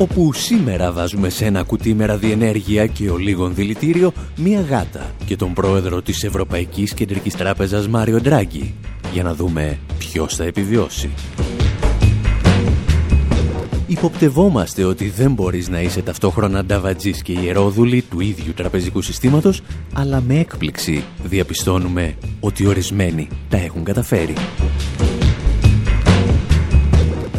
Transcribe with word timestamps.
Όπου 0.00 0.32
σήμερα 0.32 0.92
βάζουμε 0.92 1.28
σε 1.28 1.44
ένα 1.44 1.62
κουτί 1.62 1.94
με 1.94 2.04
ραδιενέργεια 2.04 2.86
και 2.86 3.10
ολίγων 3.10 3.54
δηλητήριο 3.54 4.12
μία 4.36 4.60
γάτα 4.60 5.10
και 5.26 5.36
τον 5.36 5.52
πρόεδρο 5.52 6.02
της 6.02 6.24
Ευρωπαϊκής 6.24 6.94
Κεντρικής 6.94 7.34
Τράπεζας 7.34 7.88
Μάριο 7.88 8.20
Ντράγκη 8.20 8.74
για 9.12 9.22
να 9.22 9.34
δούμε 9.34 9.78
ποιος 9.98 10.34
θα 10.34 10.44
επιβιώσει. 10.44 11.10
Υποπτευόμαστε 13.86 14.84
ότι 14.84 15.08
δεν 15.08 15.32
μπορείς 15.32 15.68
να 15.68 15.80
είσαι 15.80 16.02
ταυτόχρονα 16.02 16.64
νταβατζής 16.64 17.22
και 17.22 17.32
ιερόδουλη 17.32 18.02
του 18.02 18.20
ίδιου 18.20 18.52
τραπεζικού 18.54 19.02
συστήματος, 19.02 19.62
αλλά 19.92 20.20
με 20.20 20.38
έκπληξη 20.38 21.04
διαπιστώνουμε 21.24 22.14
ότι 22.40 22.66
ορισμένοι 22.66 23.28
τα 23.48 23.56
έχουν 23.56 23.84
καταφέρει 23.84 24.34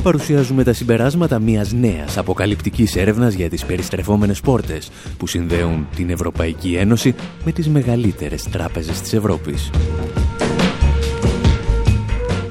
παρουσιάζουμε 0.01 0.63
τα 0.63 0.73
συμπεράσματα 0.73 1.39
μιας 1.39 1.71
νέας 1.71 2.17
αποκαλυπτικής 2.17 2.95
έρευνας 2.95 3.33
για 3.33 3.49
τις 3.49 3.65
περιστρεφόμενες 3.65 4.41
πόρτες 4.41 4.91
που 5.17 5.27
συνδέουν 5.27 5.87
την 5.95 6.09
Ευρωπαϊκή 6.09 6.75
Ένωση 6.75 7.15
με 7.45 7.51
τις 7.51 7.69
μεγαλύτερες 7.69 8.43
τράπεζες 8.43 9.01
της 9.01 9.13
Ευρώπης. 9.13 9.69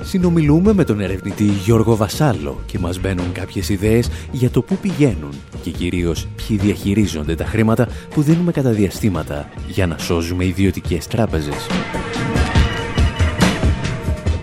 Συνομιλούμε 0.03 0.73
με 0.73 0.85
τον 0.85 1.01
ερευνητή 1.01 1.45
Γιώργο 1.45 1.97
Βασάλο 1.97 2.61
και 2.67 2.79
μας 2.79 3.01
μπαίνουν 3.01 3.33
κάποιες 3.33 3.69
ιδέες 3.69 4.11
για 4.33 4.51
το 4.51 4.63
πού 4.63 4.77
πηγαίνουν 4.77 5.33
και 5.63 5.71
κυρίως 5.71 6.29
ποιοι 6.37 6.57
διαχειρίζονται 6.57 7.35
τα 7.35 7.45
χρήματα 7.45 7.89
που 8.11 8.23
δίνουμε 8.23 8.53
κατά 8.53 8.71
διαστήματα 8.71 9.49
για 9.69 9.87
να 9.87 9.99
σώζουμε 9.99 10.45
ιδιωτικές 10.45 11.07
τράπεζες. 11.07 11.67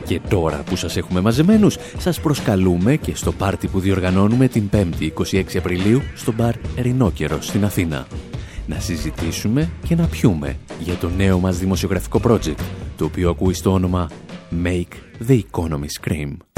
Και 0.07 0.21
τώρα 0.29 0.63
που 0.65 0.75
σας 0.75 0.97
έχουμε 0.97 1.21
μαζεμένους, 1.21 1.77
σας 1.97 2.19
προσκαλούμε 2.19 2.95
και 2.95 3.15
στο 3.15 3.31
πάρτι 3.31 3.67
που 3.67 3.79
διοργανώνουμε 3.79 4.47
την 4.47 4.69
5η 4.73 5.11
26 5.31 5.57
Απριλίου 5.57 6.01
στο 6.15 6.31
μπαρ 6.31 6.55
Ρινόκερο 6.77 7.41
στην 7.41 7.65
Αθήνα. 7.65 8.07
Να 8.67 8.79
συζητήσουμε 8.79 9.69
και 9.87 9.95
να 9.95 10.07
πιούμε 10.07 10.57
για 10.79 10.93
το 10.93 11.09
νέο 11.09 11.39
μας 11.39 11.57
δημοσιογραφικό 11.57 12.19
project, 12.23 12.61
το 12.97 13.05
οποίο 13.05 13.29
ακούει 13.29 13.53
στο 13.53 13.71
όνομα 13.71 14.09
Make 14.63 15.25
the 15.27 15.41
Economy 15.51 15.87
Scream. 16.01 16.56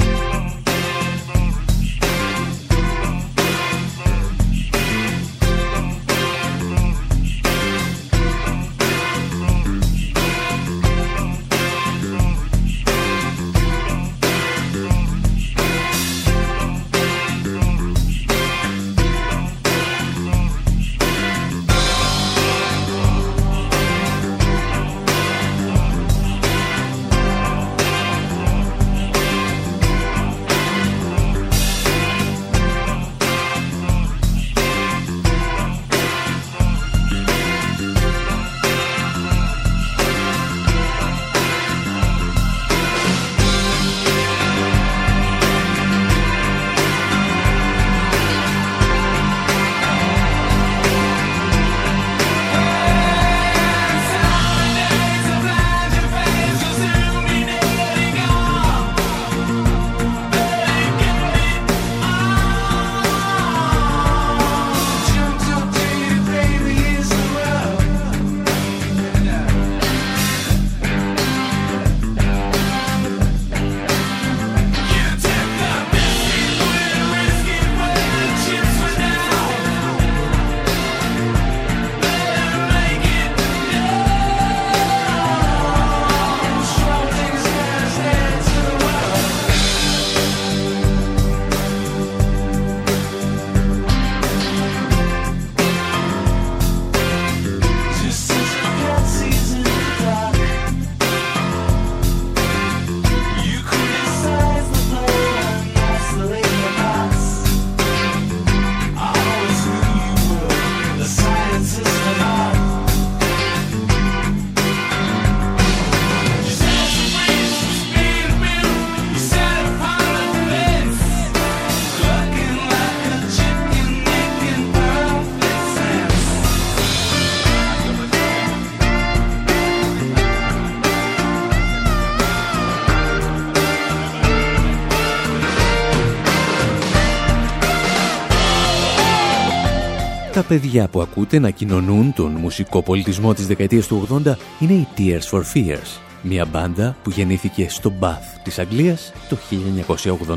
Παιδιά 140.50 140.88
που 140.88 141.00
ακούτε 141.00 141.38
να 141.38 141.50
κοινωνούν 141.50 142.12
τον 142.12 142.30
μουσικό 142.30 142.82
πολιτισμό 142.82 143.34
της 143.34 143.46
δεκαετίας 143.46 143.86
του 143.86 144.22
80 144.24 144.34
είναι 144.58 144.72
οι 144.72 144.86
Tears 144.96 145.30
for 145.30 145.42
Fears, 145.54 146.00
μια 146.22 146.44
μπάντα 146.44 146.96
που 147.02 147.10
γεννήθηκε 147.10 147.66
στο 147.68 147.92
Bath 148.00 148.40
της 148.42 148.58
Αγγλίας 148.58 149.12
το 149.28 149.36
1981. 149.36 150.36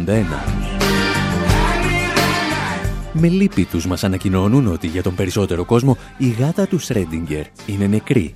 Με 3.14 3.28
λύπη 3.28 3.66
τους 3.66 3.88
μας 3.88 4.04
ανακοινώνουν 4.04 4.68
ότι 4.68 4.88
για 4.88 5.04
τον 5.04 5.16
περισσότερο 5.16 5.66
κόσμο 5.66 5.98
η 6.18 6.30
γάτα 6.30 6.68
του 6.68 6.80
Σρέντιγκερ 6.80 7.46
είναι 7.66 7.88
νεκρή 7.88 8.34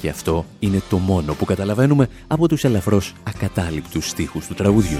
και 0.00 0.08
αυτό 0.08 0.44
είναι 0.58 0.82
το 0.90 0.96
μόνο 0.96 1.34
που 1.34 1.44
καταλαβαίνουμε 1.44 2.08
από 2.26 2.48
τους 2.48 2.64
ελαφρώς 2.64 3.12
ακατάληπτους 3.22 4.08
στίχους 4.08 4.46
του 4.46 4.54
τραγουδιού. 4.54 4.98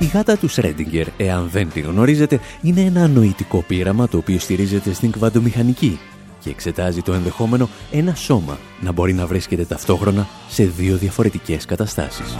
Η 0.00 0.04
γάτα 0.04 0.36
του 0.36 0.48
Σρέντιγκερ, 0.48 1.06
εάν 1.16 1.48
δεν 1.50 1.70
τη 1.70 1.80
γνωρίζετε, 1.80 2.40
είναι 2.62 2.80
ένα 2.80 3.08
νοητικό 3.08 3.64
πείραμα 3.66 4.08
το 4.08 4.16
οποίο 4.16 4.38
στηρίζεται 4.38 4.92
στην 4.92 5.10
κβαντομηχανική 5.10 5.98
και 6.40 6.50
εξετάζει 6.50 7.02
το 7.02 7.12
ενδεχόμενο 7.12 7.68
ένα 7.92 8.14
σώμα 8.14 8.58
να 8.80 8.92
μπορεί 8.92 9.12
να 9.12 9.26
βρίσκεται 9.26 9.64
ταυτόχρονα 9.64 10.28
σε 10.48 10.64
δύο 10.64 10.96
διαφορετικές 10.96 11.64
καταστάσεις. 11.64 12.36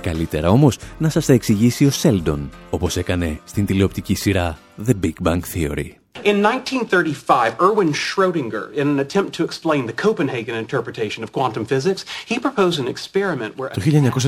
Καλύτερα 0.00 0.50
όμως 0.50 0.78
να 0.98 1.08
σας 1.08 1.26
τα 1.26 1.32
εξηγήσει 1.32 1.86
ο 1.86 1.90
Σέλντον, 1.90 2.50
όπως 2.70 2.96
έκανε 2.96 3.40
στην 3.44 3.66
τηλεοπτική 3.66 4.14
σειρά 4.14 4.58
The 4.86 4.92
Big 5.04 5.28
Bang 5.28 5.40
Theory. 5.54 5.97
In 6.24 6.42
1935, 6.42 7.56
Erwin 7.60 7.92
Schrödinger, 7.92 8.72
in 8.74 8.88
an 8.88 8.98
attempt 8.98 9.32
to 9.36 9.44
explain 9.44 9.86
the 9.86 9.92
Copenhagen 9.92 10.54
interpretation 10.56 11.22
of 11.22 11.30
quantum 11.32 11.64
physics, 11.64 12.04
he 12.26 12.38
proposed 12.38 12.78
an 12.80 12.88
experiment 12.88 13.56
where... 13.56 13.70
Το 13.70 13.80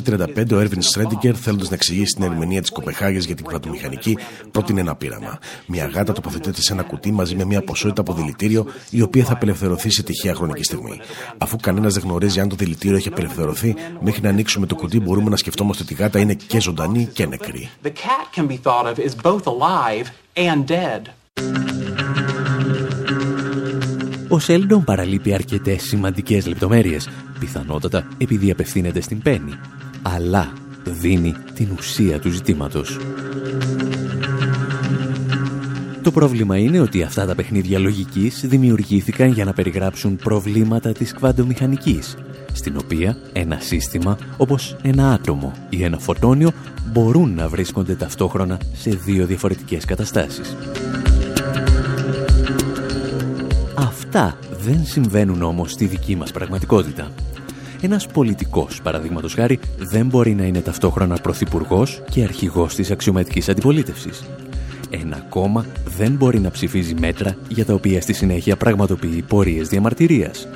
1935 0.07 0.53
ο 0.53 0.59
Έρβιν 0.59 0.83
Σρέντιγκερ, 0.83 1.41
θέλοντας 1.41 1.69
να 1.69 1.75
εξηγήσει 1.75 2.15
την 2.15 2.25
ερμηνεία 2.25 2.61
της 2.61 2.71
Κοπεχάγης 2.71 3.25
για 3.25 3.35
την 3.35 3.45
κβαντομηχανική, 3.45 4.19
πρότεινε 4.51 4.81
ένα 4.81 4.95
πείραμα. 4.95 5.39
Μια 5.67 5.87
γάτα 5.87 6.13
τοποθετείται 6.13 6.61
σε 6.63 6.73
ένα 6.73 6.83
κουτί 6.83 7.13
μαζί 7.13 7.37
με 7.37 7.45
μια 7.45 7.63
ποσότητα 7.63 8.01
από 8.01 8.13
δηλητήριο, 8.13 8.67
η 8.91 9.03
οποία 9.03 9.25
θα 9.25 9.33
απελευθερωθεί 9.33 9.91
σε 9.91 10.03
τυχαία 10.03 10.35
χρονική 10.35 10.63
στιγμή. 10.63 11.01
Αφού 11.39 11.57
κανένας 11.57 11.95
δεν 11.95 12.03
γνωρίζει 12.03 12.41
αν 12.41 12.49
το 12.49 12.57
δηλητήριο 12.57 12.97
έχει 12.97 13.09
απελευθερωθεί, 13.09 13.75
μέχρι 14.01 14.23
να 14.23 14.29
ανοίξουμε 14.29 14.67
το 14.67 14.75
κουτί 14.75 15.01
μπορούμε 15.01 15.31
να 15.31 15.37
σκεφτόμαστε 15.37 15.83
ότι 15.83 15.93
η 15.93 15.97
γάτα 15.97 16.19
είναι 16.19 16.35
και 16.35 16.61
ζωντανή 16.61 17.09
και 17.13 17.27
νεκρή. 17.27 17.71
The 17.83 17.89
cat 17.89 18.41
can 18.41 18.47
be 18.47 18.57
thought 18.57 18.87
of 18.87 18.99
as 18.99 19.15
both 19.15 19.47
alive 19.47 20.07
and 20.37 20.67
dead. 20.67 21.20
Ο 24.33 24.39
Σέλντον 24.39 24.85
παραλείπει 24.85 25.35
αρκετές 25.35 25.83
σημαντικές 25.83 26.47
λεπτομέρειες, 26.47 27.09
πιθανότατα 27.41 28.07
επειδή 28.19 28.51
απευθύνεται 28.51 29.01
στην 29.01 29.23
Πέννη, 29.23 29.53
αλλά 30.03 30.53
δίνει 30.85 31.35
την 31.55 31.69
ουσία 31.79 32.19
του 32.19 32.31
ζητήματος. 32.31 32.99
Το 36.03 36.11
πρόβλημα 36.11 36.57
είναι 36.57 36.81
ότι 36.81 37.03
αυτά 37.03 37.27
τα 37.27 37.35
παιχνίδια 37.35 37.79
λογικής 37.79 38.45
δημιουργήθηκαν 38.47 39.29
για 39.29 39.45
να 39.45 39.53
περιγράψουν 39.53 40.17
προβλήματα 40.17 40.93
της 40.93 41.13
κβαντομηχανικής, 41.13 42.17
στην 42.53 42.77
οποία 42.83 43.17
ένα 43.33 43.59
σύστημα 43.61 44.19
όπως 44.37 44.77
ένα 44.83 45.13
άτομο 45.13 45.53
ή 45.69 45.83
ένα 45.85 45.99
φωτόνιο 45.99 46.51
μπορούν 46.93 47.35
να 47.35 47.49
βρίσκονται 47.49 47.95
ταυτόχρονα 47.95 48.61
σε 48.73 48.91
δύο 48.91 49.27
διαφορετικές 49.27 49.85
καταστάσεις. 49.85 50.57
Αυτά 53.81 54.39
δεν 54.61 54.85
συμβαίνουν 54.85 55.43
όμως 55.43 55.71
στη 55.73 55.87
δική 55.87 56.17
μας 56.17 56.31
πραγματικότητα. 56.33 57.11
Ένας 57.81 58.07
πολιτικός, 58.07 58.83
παραδείγματος 58.83 59.35
χάρη, 59.35 59.59
δεν 59.79 60.07
μπορεί 60.07 60.35
να 60.35 60.45
είναι 60.45 60.61
ταυτόχρονα 60.61 61.17
πρωθυπουργός 61.17 62.03
και 62.11 62.23
αρχηγός 62.23 62.75
της 62.75 62.91
αξιωματικής 62.91 63.49
αντιπολίτευσης. 63.49 64.25
Ένα 64.91 65.27
κόμμα 65.29 65.67
δεν 65.97 66.13
μπορεί 66.13 66.41
να 66.41 66.51
ψηφίζει 66.51 66.95
μέτρα 66.95 67.37
για 67.49 67.65
τα 67.65 67.75
οποία 67.75 68.01
στη 68.01 68.13
συνέχεια 68.13 68.57
πραγματοποιεί 68.57 69.23
πορείες 69.23 69.69
διαμαρτυρίας. 69.69 70.49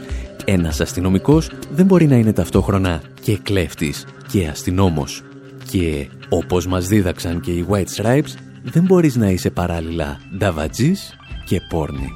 Ένας 0.45 0.81
αστυνομικός 0.81 1.51
δεν 1.75 1.87
μπορεί 1.87 2.07
να 2.07 2.17
είναι 2.17 2.33
ταυτόχρονα 2.33 3.03
και 3.23 3.39
κλέφτης 3.43 4.07
και 4.29 4.47
αστυνόμος. 4.47 5.23
Και 5.71 6.09
όπως 6.29 6.67
μας 6.67 6.87
δίδαξαν 6.87 7.41
και 7.41 7.51
οι 7.51 7.67
White 7.69 8.03
Stripes, 8.03 8.35
δεν 8.63 8.83
μπορείς 8.83 9.17
να 9.17 9.31
είσαι 9.31 9.51
παράλληλα 9.51 10.21
νταβατζής 10.37 11.17
και 11.45 11.61
πόρνη. 11.69 12.13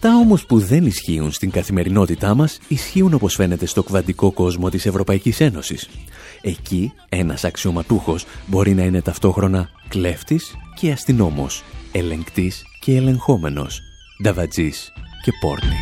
Αυτά 0.00 0.16
όμως 0.16 0.46
που 0.46 0.58
δεν 0.58 0.86
ισχύουν 0.86 1.32
στην 1.32 1.50
καθημερινότητά 1.50 2.34
μας 2.34 2.58
ισχύουν 2.68 3.14
όπως 3.14 3.34
φαίνεται 3.34 3.66
στο 3.66 3.82
κβαντικό 3.82 4.32
κόσμο 4.32 4.68
της 4.68 4.86
Ευρωπαϊκής 4.86 5.40
Ένωσης. 5.40 5.88
Εκεί 6.40 6.92
ένας 7.08 7.44
αξιωματούχος 7.44 8.26
μπορεί 8.46 8.74
να 8.74 8.82
είναι 8.82 9.02
ταυτόχρονα 9.02 9.68
κλέφτης 9.88 10.54
και 10.80 10.92
αστυνόμος, 10.92 11.64
ελεγκτής 11.92 12.62
και 12.80 12.96
ελεγχόμενος, 12.96 13.80
νταβατζής 14.22 14.92
και 15.24 15.32
πόρνη. 15.40 15.76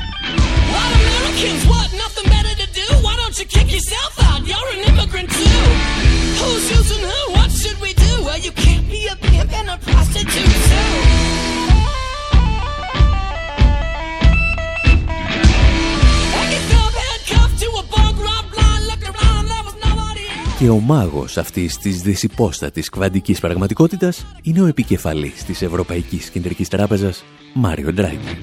Και 20.59 20.69
ο 20.69 20.79
μάγος 20.79 21.37
αυτής 21.37 21.79
της 21.79 22.03
δυσυπόστατης 22.03 22.89
κβαντικής 22.89 23.41
πραγματικότητας 23.41 24.27
είναι 24.43 24.61
ο 24.61 24.67
επικεφαλής 24.67 25.45
της 25.45 25.63
Ευρωπαϊκής 25.63 26.31
Κεντρικής 26.31 26.69
Τράπεζας, 26.69 27.25
Μάριο 27.53 27.93
Ντράγκη. 27.93 28.39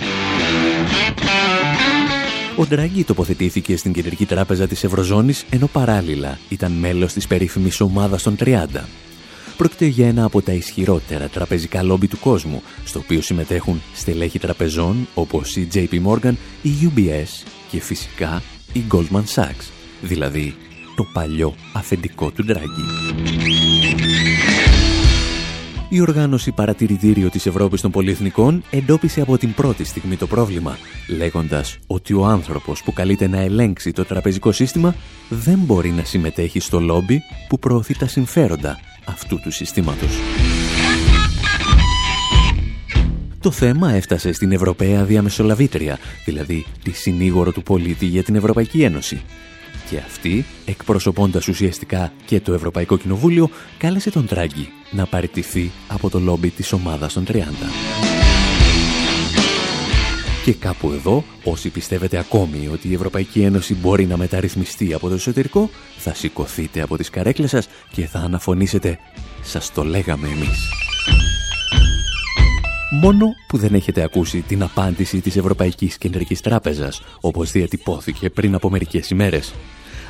Ο 2.57 2.65
Ντράγκη 2.65 3.03
τοποθετήθηκε 3.03 3.77
στην 3.77 3.93
Κεντρική 3.93 4.25
Τράπεζα 4.25 4.67
της 4.67 4.83
Ευρωζώνης, 4.83 5.45
ενώ 5.49 5.67
παράλληλα 5.67 6.37
ήταν 6.49 6.71
μέλος 6.71 7.13
της 7.13 7.27
περίφημης 7.27 7.81
ομάδας 7.81 8.23
των 8.23 8.35
30. 8.35 8.87
Πρόκειται 9.57 9.85
για 9.85 10.07
ένα 10.07 10.23
από 10.23 10.41
τα 10.41 10.51
ισχυρότερα 10.51 11.27
τραπεζικά 11.27 11.83
λόμπι 11.83 12.07
του 12.07 12.19
κόσμου, 12.19 12.61
στο 12.85 12.99
οποίο 12.99 13.21
συμμετέχουν 13.21 13.81
στελέχη 13.93 14.39
τραπεζών 14.39 15.07
όπως 15.13 15.55
η 15.55 15.67
JP 15.73 16.01
Morgan, 16.05 16.33
η 16.61 16.69
UBS 16.81 17.47
και 17.71 17.79
φυσικά 17.79 18.41
η 18.73 18.83
Goldman 18.91 19.23
Sachs, 19.35 19.69
δηλαδή 20.01 20.55
το 20.95 21.05
παλιό 21.13 21.53
αφεντικό 21.73 22.31
του 22.31 22.43
Ντράγκη. 22.43 22.83
Η 25.89 26.01
οργάνωση 26.01 26.51
παρατηρητήριο 26.51 27.29
της 27.29 27.45
Ευρώπης 27.45 27.81
των 27.81 27.91
Πολυεθνικών 27.91 28.63
εντόπισε 28.69 29.21
από 29.21 29.37
την 29.37 29.53
πρώτη 29.53 29.83
στιγμή 29.83 30.15
το 30.15 30.27
πρόβλημα, 30.27 30.77
λέγοντας 31.17 31.77
ότι 31.87 32.13
ο 32.13 32.25
άνθρωπος 32.25 32.83
που 32.83 32.93
καλείται 32.93 33.27
να 33.27 33.39
ελέγξει 33.39 33.91
το 33.91 34.05
τραπεζικό 34.05 34.51
σύστημα 34.51 34.95
δεν 35.29 35.57
μπορεί 35.57 35.89
να 35.89 36.03
συμμετέχει 36.03 36.59
στο 36.59 36.79
λόμπι 36.79 37.21
που 37.47 37.59
προωθεί 37.59 37.97
τα 37.97 38.07
συμφέροντα 38.07 38.79
αυτού 39.05 39.39
του 39.39 39.51
συστήματος. 39.51 40.19
Το 43.39 43.51
θέμα 43.51 43.91
έφτασε 43.91 44.31
στην 44.31 44.51
Ευρωπαία 44.51 45.03
Διαμεσολαβήτρια, 45.03 45.97
δηλαδή 46.25 46.65
τη 46.83 46.91
συνήγορο 46.91 47.51
του 47.51 47.63
πολίτη 47.63 48.05
για 48.05 48.23
την 48.23 48.35
Ευρωπαϊκή 48.35 48.83
Ένωση, 48.83 49.21
και 49.89 49.97
αυτή, 49.97 50.45
εκπροσωπώντας 50.65 51.47
ουσιαστικά 51.47 52.11
και 52.25 52.39
το 52.39 52.53
Ευρωπαϊκό 52.53 52.97
Κοινοβούλιο, 52.97 53.49
κάλεσε 53.77 54.11
τον 54.11 54.25
Τράγκη 54.25 54.69
να 54.91 55.05
παραιτηθεί 55.05 55.71
από 55.87 56.09
το 56.09 56.19
λόμπι 56.19 56.49
της 56.49 56.71
ομάδας 56.71 57.13
των 57.13 57.25
30. 57.27 57.35
Και 60.43 60.53
κάπου 60.53 60.91
εδώ, 60.91 61.23
όσοι 61.43 61.69
πιστεύετε 61.69 62.17
ακόμη 62.17 62.69
ότι 62.73 62.89
η 62.89 62.93
Ευρωπαϊκή 62.93 63.41
Ένωση 63.41 63.73
μπορεί 63.73 64.05
να 64.05 64.17
μεταρρυθμιστεί 64.17 64.93
από 64.93 65.07
το 65.07 65.13
εσωτερικό, 65.13 65.69
θα 65.97 66.13
σηκωθείτε 66.13 66.81
από 66.81 66.97
τις 66.97 67.09
καρέκλες 67.09 67.49
σας 67.49 67.67
και 67.91 68.05
θα 68.05 68.19
αναφωνήσετε 68.19 68.99
«Σας 69.41 69.71
το 69.71 69.83
λέγαμε 69.83 70.27
εμείς». 70.27 70.69
Μόνο 73.01 73.25
που 73.47 73.57
δεν 73.57 73.73
έχετε 73.73 74.03
ακούσει 74.03 74.41
την 74.41 74.63
απάντηση 74.63 75.21
της 75.21 75.35
Ευρωπαϊκής 75.35 75.97
Κεντρικής 75.97 76.41
Τράπεζας, 76.41 77.01
όπως 77.21 77.51
διατυπώθηκε 77.51 78.29
πριν 78.29 78.55
από 78.55 78.69
μερικές 78.69 79.09
ημέρες 79.09 79.53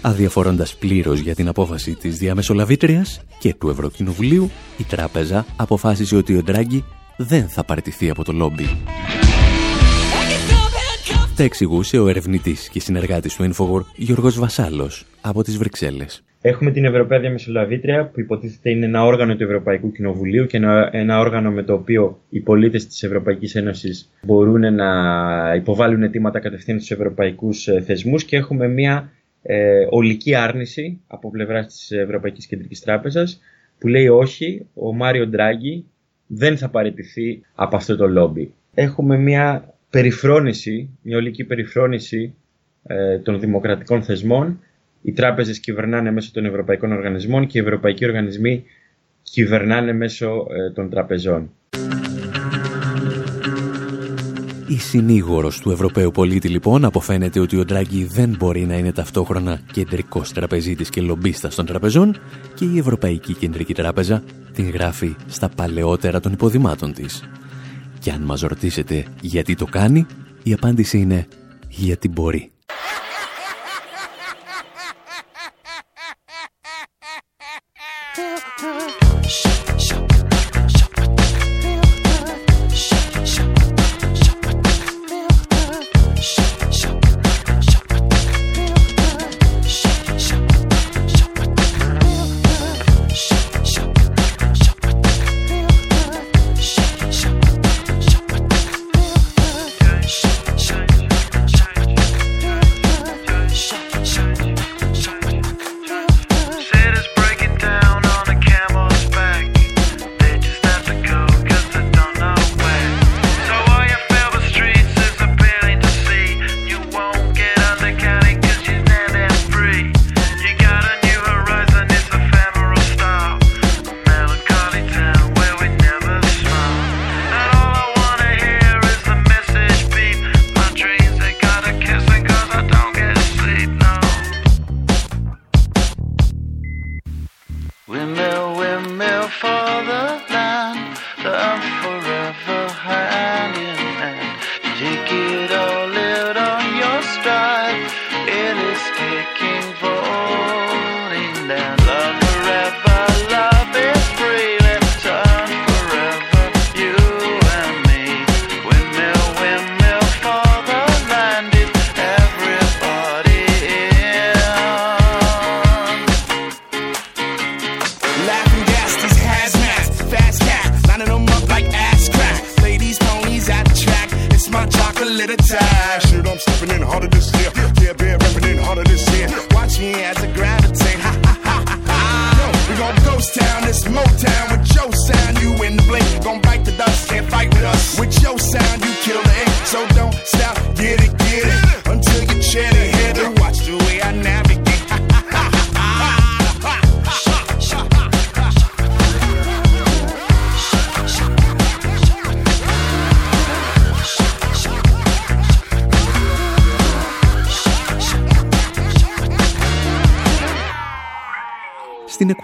αδιαφορώντας 0.01 0.75
πλήρως 0.75 1.19
για 1.19 1.35
την 1.35 1.47
απόφαση 1.47 1.95
της 1.95 2.18
διαμεσολαβήτριας 2.18 3.21
και 3.39 3.53
του 3.53 3.69
Ευρωκοινοβουλίου, 3.69 4.51
η 4.77 4.83
τράπεζα 4.83 5.45
αποφάσισε 5.56 6.15
ότι 6.15 6.38
ο 6.38 6.44
Ντράγκη 6.44 6.83
δεν 7.18 7.50
θα 7.50 7.63
παρτιθεί 7.63 8.10
από 8.10 8.24
το 8.24 8.31
λόμπι. 8.31 8.77
Τα 11.36 11.43
εξηγούσε 11.43 11.98
ο 11.98 12.07
ερευνητής 12.07 12.69
και 12.69 12.79
συνεργάτης 12.79 13.36
του 13.36 13.53
Infowar 13.53 13.81
Γιώργος 13.96 14.39
Βασάλος 14.39 15.05
από 15.22 15.43
τις 15.43 15.57
Βρυξέλλες. 15.57 16.24
Έχουμε 16.45 16.71
την 16.71 16.85
Ευρωπαία 16.85 17.19
Διαμεσολαβήτρια 17.19 18.05
που 18.05 18.19
υποτίθεται 18.19 18.69
είναι 18.69 18.85
ένα 18.85 19.05
όργανο 19.05 19.35
του 19.35 19.43
Ευρωπαϊκού 19.43 19.91
Κοινοβουλίου 19.91 20.45
και 20.45 20.57
ένα, 20.57 20.89
ένα 20.91 21.19
όργανο 21.19 21.51
με 21.51 21.63
το 21.63 21.73
οποίο 21.73 22.19
οι 22.29 22.39
πολίτες 22.39 22.88
της 22.88 23.03
Ευρωπαϊκής 23.03 23.55
Ένωσης 23.55 24.09
μπορούν 24.21 24.73
να 24.73 25.53
υποβάλουν 25.55 26.03
αιτήματα 26.03 26.39
κατευθείαν 26.39 26.77
στους 26.77 26.91
ευρωπαϊκούς 26.91 27.67
ε, 27.67 27.81
θεσμούς 27.81 28.23
και 28.23 28.35
έχουμε 28.35 28.67
μια 28.67 29.12
ε, 29.41 29.85
ολική 29.89 30.35
άρνηση 30.35 31.01
από 31.07 31.29
πλευράς 31.31 31.67
της 31.67 31.91
Ευρωπαϊκής 31.91 32.45
Κεντρικής 32.45 32.79
Τράπεζας 32.79 33.41
που 33.79 33.88
λέει 33.88 34.07
όχι, 34.07 34.65
ο 34.73 34.93
Μάριο 34.93 35.27
Ντράγκη 35.27 35.85
δεν 36.27 36.57
θα 36.57 36.69
παραιτηθεί 36.69 37.41
από 37.55 37.75
αυτό 37.75 37.95
το 37.95 38.07
λόμπι. 38.07 38.53
Έχουμε 38.73 39.17
μια 39.17 39.73
περιφρόνηση, 39.89 40.89
μια 41.01 41.17
ολική 41.17 41.43
περιφρόνηση 41.43 42.35
ε, 42.88 43.17
των 43.19 43.39
δημοκρατικών 43.39 44.03
θεσμών. 44.03 44.59
Οι 45.03 45.12
τράπεζες 45.12 45.60
κυβερνάνε 45.60 46.12
μέσω 46.12 46.31
των 46.33 46.45
ευρωπαϊκών 46.45 46.91
οργανισμών 46.91 47.48
και 47.48 47.57
οι 47.57 47.62
ευρωπαϊκοί 47.62 48.05
οργανισμοί 48.05 48.63
κυβερνάνε 49.24 49.93
μέσω 49.93 50.48
ε, 50.50 50.72
των 50.72 50.89
τραπεζών. 50.89 51.51
Η 54.67 54.77
συνήγορος 54.77 55.60
του 55.60 55.72
Ευρωπαίου 55.72 56.12
πολίτη 56.12 56.48
λοιπόν 56.48 56.86
αποφαίνεται 56.86 57.39
ότι 57.39 57.57
ο 57.57 57.65
Ντράγκη 57.65 58.03
δεν 58.03 58.36
μπορεί 58.38 58.65
να 58.65 58.77
είναι 58.77 58.91
ταυτόχρονα 58.91 59.60
κεντρικός 59.72 60.33
τραπεζίτης 60.33 60.89
και 60.89 61.01
λομπίστας 61.01 61.55
των 61.55 61.65
τραπεζών 61.65 62.17
και 62.55 62.65
η 62.65 62.77
Ευρωπαϊκή 62.77 63.33
Κεντρική 63.33 63.74
Τράπεζα 63.74 64.24
την 64.53 64.69
γράφει 64.69 65.15
στα 65.27 65.50
παλαιότερα 65.50 66.19
των 66.19 66.31
υποδημάτων 66.31 66.93
της. 66.93 67.24
Και 68.00 68.12
αν 68.12 68.22
μας 68.22 68.41
ρωτήσετε 68.41 69.05
γιατί 69.22 69.55
το 69.55 69.65
κάνει, 69.65 70.05
η 70.43 70.53
απάντηση 70.53 70.98
είναι 70.98 71.27
γιατί 71.69 72.10
μπορεί. 72.10 72.51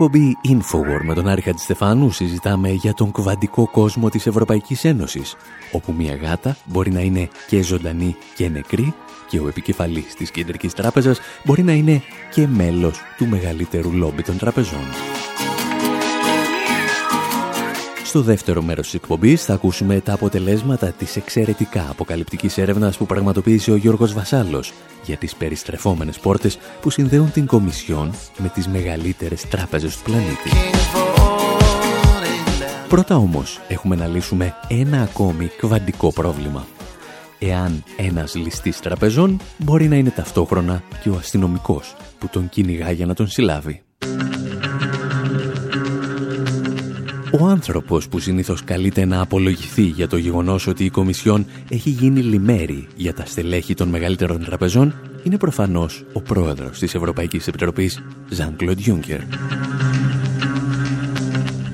Εκπομπή 0.02 0.38
Infowar 0.48 1.02
με 1.04 1.14
τον 1.14 1.28
Άρη 1.28 1.42
Χατζηστεφάνου 1.42 2.12
συζητάμε 2.12 2.70
για 2.70 2.94
τον 2.94 3.12
κουβαντικό 3.12 3.70
κόσμο 3.70 4.10
της 4.10 4.28
Ευρωπαϊκής 4.28 4.84
Ένωσης, 4.84 5.36
όπου 5.72 5.94
μια 5.94 6.16
γάτα 6.16 6.58
μπορεί 6.66 6.92
να 6.92 7.00
είναι 7.00 7.30
και 7.48 7.62
ζωντανή 7.62 8.16
και 8.36 8.50
νεκρή 8.50 8.94
και 9.30 9.40
ο 9.40 9.48
επικεφαλής 9.48 10.16
της 10.16 10.32
Κεντρικής 10.32 10.74
Τράπεζας 10.74 11.20
μπορεί 11.44 11.64
να 11.64 11.72
είναι 11.72 12.02
και 12.34 12.48
μέλος 12.48 13.00
του 13.18 13.28
μεγαλύτερου 13.28 13.94
λόμπι 13.94 14.24
των 14.24 14.38
τραπεζών. 14.38 14.84
Στο 18.10 18.22
δεύτερο 18.22 18.62
μέρος 18.62 18.86
της 18.86 18.94
εκπομπής 18.94 19.46
θα 19.46 19.54
ακούσουμε 19.54 20.00
τα 20.00 20.14
αποτελέσματα 20.14 20.92
της 20.92 21.16
εξαιρετικά 21.16 21.90
αποκαλυπτικής 21.90 22.58
έρευνας 22.58 22.98
που 22.98 23.06
πραγματοποίησε 23.06 23.72
ο 23.72 23.76
Γιώργος 23.76 24.14
Βασάλος 24.14 24.74
για 25.04 25.18
τις 25.18 25.36
περιστρεφόμενες 25.36 26.20
πόρτες 26.20 26.60
που 26.82 26.90
συνδέουν 26.90 27.32
την 27.32 27.46
Κομισιόν 27.46 28.14
με 28.38 28.48
τις 28.48 28.68
μεγαλύτερες 28.68 29.48
τράπεζες 29.48 29.98
του 29.98 30.04
πλανήτη. 30.04 30.50
Πρώτα 32.88 33.16
όμως 33.16 33.60
έχουμε 33.68 33.96
να 33.96 34.08
λύσουμε 34.08 34.54
ένα 34.68 35.02
ακόμη 35.02 35.46
κβαντικό 35.58 36.14
πρόβλημα. 36.14 36.68
Εάν 37.40 37.84
ένας 37.98 38.36
ληστής 38.36 38.80
τραπεζών 38.80 39.40
μπορεί 39.58 39.88
να 39.88 39.96
είναι 39.96 40.10
ταυτόχρονα 40.10 40.84
και 41.04 41.10
ο 41.10 41.16
αστυνομικός 41.20 41.96
που 42.20 42.28
τον 42.28 42.50
κυνηγά 42.50 42.92
για 42.92 43.06
να 43.06 43.14
τον 43.14 43.28
συλλάβει. 43.28 43.82
Ο 47.32 47.46
άνθρωπος 47.46 48.08
που 48.08 48.20
συνήθως 48.20 48.64
καλείται 48.64 49.06
να 49.06 49.22
απολογηθεί 49.22 49.82
για 49.82 50.08
το 50.08 50.18
γεγονός 50.18 50.68
ότι 50.68 50.86
η 50.86 50.90
Κομισιόν 50.90 51.46
έχει 51.70 51.90
γίνει 51.90 52.22
λιμέρι 52.22 52.88
για 52.96 53.14
τα 53.14 53.26
στελέχη 53.26 53.74
των 53.74 53.88
μεγαλύτερων 53.88 54.46
τραπεζών 54.46 54.94
είναι 55.24 55.38
προφανώς 55.38 56.04
ο 56.14 56.22
πρόεδρος 56.22 56.80
της 56.80 56.96
Ευρωπαϊκής 56.96 57.48
Επιτροπής, 57.48 58.04
Ζαν 58.30 58.56
Κλοντ 58.56 58.80
Juncker. 58.86 59.20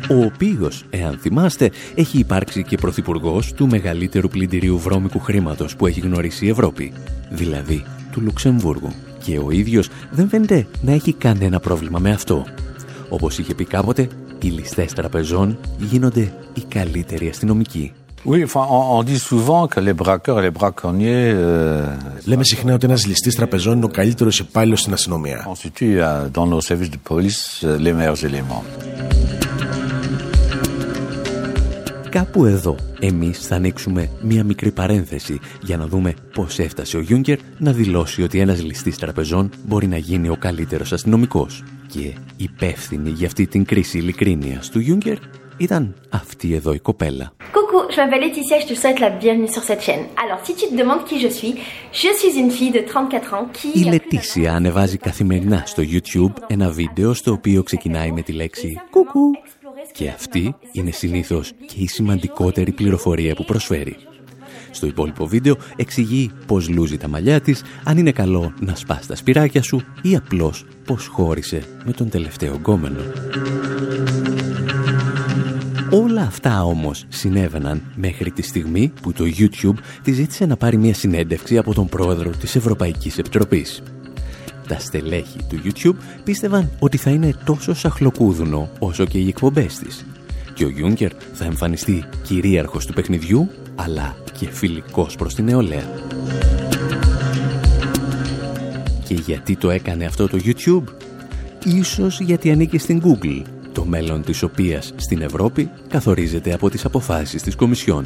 Ο 0.10 0.24
οποίος, 0.24 0.84
εάν 0.90 1.18
θυμάστε, 1.18 1.72
έχει 1.96 2.18
υπάρξει 2.18 2.64
και 2.64 2.78
πρωθυπουργός 2.78 3.54
του 3.54 3.68
μεγαλύτερου 3.68 4.28
πλυντηρίου 4.28 4.80
βρώμικου 4.80 5.20
χρήματος 5.20 5.76
που 5.76 5.88
έχει 5.88 6.00
γνωρίσει 6.00 6.46
η 6.46 6.50
Ευρώπη, 6.50 6.94
δηλαδή 7.30 7.84
του 8.12 8.22
Λουξεμβούργου. 8.22 8.94
Και 9.24 9.40
ο 9.40 9.52
ίδιος 9.52 9.90
δεν 10.12 10.28
φαίνεται 10.28 10.68
να 10.82 10.92
έχει 10.92 11.14
κανένα 11.14 11.60
πρόβλημα 11.60 12.00
με 12.00 12.12
αυτό. 12.12 12.46
Όπως 13.10 13.38
είχε 13.38 13.56
πει 13.56 13.66
κάποτε, 13.66 14.08
οι 14.46 14.50
ληστές 14.50 14.94
τραπεζών 14.94 15.58
γίνονται 15.78 16.34
οι 16.54 16.62
καλύτεροι 16.62 17.30
αστυνομικοί. 17.30 17.94
Oui, 18.28 18.44
enfin, 18.44 18.66
on, 18.78 18.84
on 18.98 19.04
dit 19.04 19.20
souvent 19.20 19.68
que 19.68 19.80
les 19.80 19.94
braqueurs 19.94 20.40
et 20.40 20.46
les 20.50 20.56
braconniers. 20.62 21.34
Euh, 21.34 21.98
Λέμε 22.26 22.44
συχνά 22.44 22.74
ότι 22.74 22.86
ένας 22.86 23.06
ληστής 23.06 23.36
τραπεζών 23.36 23.76
είναι 23.76 23.86
ο 23.86 23.88
καλύτερος 23.88 24.40
υπάλληλος 24.40 24.80
στην 24.80 24.94
αστυνομία. 24.94 25.48
Κάπου 32.16 32.46
εδώ 32.46 32.76
εμείς 33.00 33.48
θα 33.48 33.56
ανοίξουμε 33.56 34.10
μία 34.22 34.44
μικρή 34.44 34.72
παρένθεση 34.72 35.40
για 35.62 35.78
να 35.78 35.88
δούμε 35.88 36.14
πώς 36.34 36.60
έφτασε 36.60 36.98
ο 36.98 37.00
Γιούγκερ 37.00 37.40
να 37.58 37.72
δηλώσει 37.72 38.24
ότι 38.24 38.40
ένας 38.40 38.64
ληστής 38.64 38.98
τραπεζών 38.98 39.50
μπορεί 39.66 39.88
να 39.88 39.98
γίνει 39.98 40.30
ο 40.30 40.36
καλύτερος 40.40 40.94
αστυνομικός. 40.94 41.64
Και 41.88 42.14
υπεύθυνη 42.38 43.10
για 43.10 43.28
αυτή 43.28 43.48
την 43.48 43.66
κρίση 43.66 43.98
ειλικρίνειας 43.98 44.70
του 44.70 44.80
Γιούγκερ 44.80 45.18
ήταν 45.58 45.96
αυτή 46.10 46.54
εδώ 46.54 46.74
η 46.74 46.80
κοπέλα. 46.80 47.34
Coucou, 47.54 47.82
je 47.94 47.98
m'appelle 48.02 48.24
Laetitia 48.26 48.56
et 48.58 48.62
je 48.64 48.68
te 48.72 48.76
souhaite 48.82 49.00
la 49.06 49.12
bienvenue 49.22 49.52
sur 49.56 49.64
cette 49.70 49.84
chaîne. 49.88 50.04
Alors, 50.24 50.40
si 50.46 50.54
tu 50.60 50.66
te 50.70 50.76
demandes 50.82 51.04
qui 51.10 51.18
je 51.26 51.32
suis, 51.38 51.54
je 52.04 52.12
suis 52.20 52.34
une 52.44 52.52
fille 52.58 52.74
de 52.78 52.82
34 52.94 53.34
ans 53.34 53.46
qui... 53.52 53.80
Η 53.80 53.84
Λετήσια 53.84 54.54
ανεβάζει 54.54 54.98
καθημερινά 54.98 55.64
στο 55.66 55.84
YouTube 55.92 56.44
ένα 56.48 56.70
βίντεο 56.70 57.14
στο 57.14 57.32
οποίο 57.32 57.64
ξεκινάει 57.64 58.12
με 58.12 58.22
τη 58.22 58.32
λέξη 58.32 58.82
«Κουκού» 58.90 59.32
και 59.96 60.10
αυτή 60.10 60.56
είναι 60.72 60.92
συνήθως 60.92 61.52
και 61.68 61.76
η 61.78 61.88
σημαντικότερη 61.88 62.72
πληροφορία 62.72 63.36
που 63.36 63.46
προσφέρει. 63.46 63.96
Στο 64.72 64.88
υπόλοιπο 64.88 65.28
βίντεο 65.28 65.58
εξηγεί 65.76 66.32
πώς 66.46 66.70
λούζει 66.70 66.98
τα 66.98 67.08
μαλλιά 67.08 67.42
της, 67.42 67.64
αν 67.84 67.98
είναι 67.98 68.12
καλό 68.12 68.54
να 68.60 68.76
σπάς 68.76 69.06
τα 69.06 69.16
σπυράκια 69.16 69.62
σου 69.62 69.82
ή 70.02 70.16
απλώς 70.16 70.66
πώς 70.86 71.08
χώρισε 71.08 71.64
με 71.86 71.92
τον 71.92 72.10
τελευταίο 72.10 72.56
γκόμενο. 72.56 73.00
Όλα 75.92 76.22
αυτά 76.22 76.64
όμως 76.64 77.06
συνέβαιναν 77.10 77.82
μέχρι 77.96 78.32
τη 78.32 78.42
στιγμή 78.42 78.92
που 79.02 79.14
το 79.14 79.24
YouTube 79.38 79.78
της 80.04 80.16
ζήτησε 80.16 80.46
να 80.46 80.58
πάρει 80.58 80.78
μια 80.78 80.94
συνέντευξη 80.94 81.58
από 81.58 81.74
τον 81.74 81.88
πρόεδρο 81.88 82.30
της 82.30 82.56
Ευρωπαϊκής 82.56 83.18
Επιτροπής. 83.18 83.84
Τα 84.68 84.80
στελέχη 84.80 85.38
του 85.50 85.62
YouTube 85.64 85.96
πίστευαν 86.24 86.70
ότι 86.80 86.98
θα 86.98 87.10
είναι 87.10 87.34
τόσο 87.46 87.74
σαχλοκούδουνο 87.74 88.70
όσο 88.80 89.06
και 89.06 89.18
οι 89.18 89.28
εκπομπές 89.28 89.78
της. 89.78 90.06
Και 90.54 90.66
ο 90.66 90.70
Γιούγκερ 90.70 91.12
θα 91.34 91.46
εμφανιστεί 91.46 92.04
κυρίαρχος 92.24 92.86
του 92.86 92.94
παιχνιδιού, 92.94 93.50
αλλά 93.76 94.16
και 94.40 94.48
φιλικός 94.52 95.16
προς 95.16 95.34
την 95.34 95.46
νεολαία. 95.46 95.90
Και 99.08 99.14
γιατί 99.14 99.56
το 99.56 99.70
έκανε 99.70 100.06
αυτό 100.06 100.28
το 100.28 100.40
YouTube? 100.44 100.84
Ίσως 101.66 102.20
γιατί 102.20 102.52
ανήκει 102.52 102.78
στην 102.78 103.02
Google, 103.06 103.42
το 103.72 103.86
μέλλον 103.86 104.22
της 104.22 104.44
οποίας 104.44 104.94
στην 104.96 105.22
Ευρώπη 105.22 105.70
καθορίζεται 105.88 106.54
από 106.54 106.70
τις 106.70 106.86
αποφάσεις 106.86 107.42
της 107.42 107.56
Κομισιόν. 107.56 108.06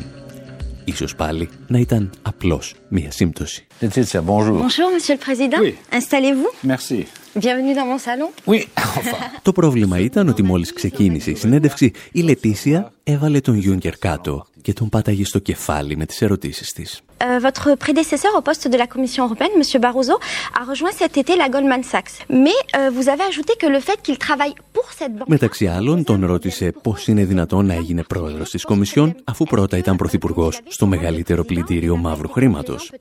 Ίσως 0.90 1.16
πάλι 1.16 1.50
να 1.68 1.80
ήταν 1.80 2.10
απλώς 2.22 2.74
μία 2.88 3.12
σύμπτωση. 3.12 3.68
Laetitia, 3.82 4.22
bonjour. 4.26 4.58
Bonjour, 4.66 4.90
Monsieur 4.96 5.16
le 5.20 5.24
Président. 5.28 5.60
Oui. 5.62 5.74
Installez-vous. 6.00 6.52
Merci. 6.62 7.08
Bienvenue 7.36 7.76
dans 7.76 7.86
mon 7.86 8.00
salon. 8.00 8.30
Oui, 8.46 8.68
enfin. 8.98 9.18
Το 9.42 9.52
πρόβλημα 9.52 10.00
ήταν 10.00 10.30
ότι 10.30 10.44
μόλις 10.44 10.74
ξεκίνησε 10.74 11.32
η 11.32 11.36
συνέντευξη, 11.36 11.92
η 12.12 12.22
Λετήσια 12.22 12.92
έβαλε 13.04 13.40
τον 13.40 13.56
Γιούγκερ 13.56 13.98
κάτω 13.98 14.46
και 14.62 14.74
τον 14.74 14.90
πάταγε 14.90 15.26
στο 15.26 15.40
κεφάλι 15.40 15.98
με 15.98 16.06
τις 16.06 16.22
ερωτήσεις 16.22 16.74
της. 16.74 17.04
Euh, 17.22 17.40
votre 17.48 17.76
prédécesseur 17.86 18.32
au 18.40 18.42
poste 18.42 18.68
de 18.74 18.78
la 18.78 18.88
Commission 18.94 19.26
européenne, 19.26 19.54
Monsieur 19.58 19.80
Barroso, 19.80 20.16
a 20.60 20.64
rejoint 20.72 20.94
cet 21.02 21.18
été 21.22 21.36
la 21.36 21.50
Goldman 21.50 21.84
Sachs. 21.84 22.14
Mais 22.46 22.60
euh, 22.78 22.90
vous 22.96 23.10
avez 23.10 23.26
ajouté 23.32 23.52
que 23.62 23.68
le 23.68 23.82
fait 23.88 24.00
qu'il 24.02 24.18
travaille 24.18 24.54
pour 24.74 24.88
cette 24.98 25.14
banque... 25.18 25.28
Μεταξύ 25.28 25.68
άλλων, 25.68 26.04
τον 26.04 26.26
ρώτησε 26.26 26.74
πώς 26.82 27.08
είναι 27.08 27.24
δυνατόν 27.26 27.66
να 27.66 27.74
έγινε 27.74 28.04
πρόεδρος 28.04 28.50
της 28.50 28.64
Κομισιόν, 28.64 29.16
αφού 29.24 29.46
πρώτα 29.46 29.78
ήταν 29.78 29.96
πρωθυπουργός 29.96 30.60
στο 30.68 30.86
μεγαλύτερο 30.86 31.44
πλυντήριο 31.44 31.96
μαύρου 31.98 32.30
χρήματος. 32.30 32.92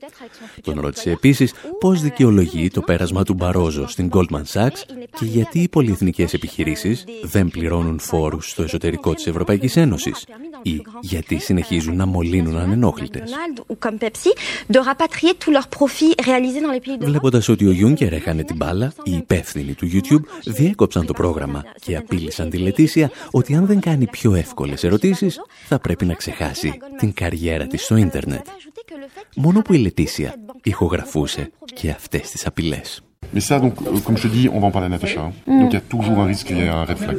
Τον 0.61 0.79
ρώτησε 0.79 1.11
επίσης 1.11 1.53
πώς 1.79 2.01
δικαιολογεί 2.01 2.69
το 2.69 2.81
πέρασμα 2.81 3.23
του 3.23 3.33
Μπαρόζο 3.33 3.87
στην 3.87 4.09
Goldman 4.13 4.28
Sachs 4.53 4.83
και 5.19 5.25
γιατί 5.25 5.59
οι 5.59 5.69
πολυεθνικές 5.69 6.33
επιχειρήσεις 6.33 7.05
δεν 7.21 7.47
πληρώνουν 7.47 7.99
φόρους 7.99 8.49
στο 8.49 8.63
εσωτερικό 8.63 9.13
της 9.13 9.27
Ευρωπαϊκής 9.27 9.75
Ένωσης. 9.75 10.25
ή 10.61 10.81
γιατί 11.01 11.37
συνεχίζουν 11.37 11.95
να 11.95 12.05
μολύνουν 12.05 12.57
ανενόχλητες. 12.57 13.31
ou 13.67 13.75
comme 13.85 13.97
Pepsi, 13.97 14.31
de 14.75 14.79
rapatrier 14.89 15.33
tous 15.43 15.51
leurs 15.57 15.69
profits 15.77 16.13
réalisés 16.27 16.61
dans 16.61 16.73
les 16.75 16.81
pays 16.85 16.97
de 16.97 17.05
Βλέποντας 17.05 17.47
ότι 17.49 17.65
ο 17.67 17.71
Γιούγκερ 17.71 18.13
έκανε 18.13 18.43
την 18.43 18.55
μπάλα, 18.55 18.93
οι 19.03 19.11
υπεύθυνοι 19.11 19.73
του 19.73 19.87
YouTube 19.93 20.23
διέκοψαν 20.45 21.05
το 21.05 21.13
πρόγραμμα 21.13 21.63
και 21.81 21.97
απείλησαν 21.97 22.49
τη 22.49 22.57
Λετήσια 22.57 23.11
ότι 23.31 23.55
αν 23.55 23.65
δεν 23.65 23.79
κάνει 23.79 24.07
πιο 24.07 24.33
εύκολες 24.33 24.83
ερωτήσεις, 24.83 25.39
θα 25.67 25.79
πρέπει 25.79 26.05
να 26.05 26.13
ξεχάσει 26.13 26.77
την 26.97 27.13
καριέρα 27.13 27.67
της 27.67 27.83
στο 27.83 27.95
ίντερνετ. 27.95 28.45
Μόνο 29.35 29.61
που 29.61 29.73
η 29.73 29.77
Λετήσια 29.77 30.35
ηχογραφούσε 30.63 31.51
και 31.73 31.89
αυτές 31.89 32.29
τις 32.29 32.45
απειλές. 32.45 33.01
Mais 33.33 33.41
ça, 33.41 33.59
donc, 33.59 33.73
euh, 33.85 33.99
comme 34.05 34.17
je 34.17 34.23
te 34.27 34.27
dis, 34.37 34.49
on 34.55 34.59
va 34.61 34.67
en 34.67 34.71
parler 34.71 34.87
à 34.87 34.89
Natacha. 34.89 35.21
hein. 35.21 35.31
Donc 35.59 35.69
il 35.71 35.75
y 35.75 35.77
a 35.77 35.81
toujours 35.95 36.17
un 36.23 36.25
risque 36.25 36.45
qu'il 36.47 36.57
y 36.57 36.61
ait 36.61 36.69
un 36.69 36.83
red 36.89 36.97
flag. 36.97 37.17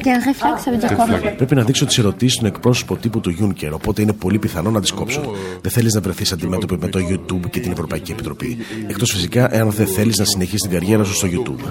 Il 0.00 0.06
y 0.06 0.10
a 0.10 0.14
un 0.14 0.24
réflexe, 0.30 0.60
ça 0.64 0.70
veut 0.70 0.76
dire 0.82 0.88
Red 0.90 0.96
quoi 0.98 1.06
flag. 1.06 1.36
Πρέπει 1.36 1.54
να 1.54 1.62
δείξω 1.62 1.84
τις 1.86 1.98
ερωτήσεις 1.98 2.34
στον 2.34 2.46
εκπρόσωπο 2.46 2.96
τύπου 2.96 3.20
του 3.20 3.36
Juncker, 3.40 3.70
οπότε 3.72 4.02
είναι 4.02 4.12
πολύ 4.12 4.38
πιθανό 4.38 4.70
να 4.70 4.80
τις 4.80 4.90
κόψουν. 4.92 5.22
Δεν 5.60 5.70
θέλεις 5.70 5.94
να 5.94 6.00
βρεθείς 6.00 6.32
αντιμέτωπη 6.32 6.76
με 6.80 6.88
το 6.88 6.98
YouTube 6.98 7.50
και 7.50 7.60
την 7.60 7.72
Ευρωπαϊκή 7.72 8.12
Επιτροπή. 8.12 8.56
Εκτός 8.88 9.10
φυσικά 9.12 9.54
εάν 9.54 9.70
δεν 9.70 9.86
θέλεις 9.86 10.18
να 10.18 10.24
συνεχίσεις 10.24 10.60
την 10.60 10.70
καριέρα 10.70 11.04
σου 11.04 11.14
στο 11.14 11.28
YouTube. 11.32 11.62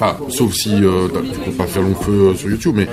Enfin, 0.00 0.14
sauf 0.38 0.50
si 0.62 0.72
euh, 0.84 1.08
tu 1.32 1.38
peux 1.44 1.56
pas 1.62 1.66
faire 1.72 1.82
long 1.88 1.98
feu 2.06 2.18
euh, 2.28 2.34
sur 2.40 2.48
YouTube, 2.54 2.76
mais 2.80 2.86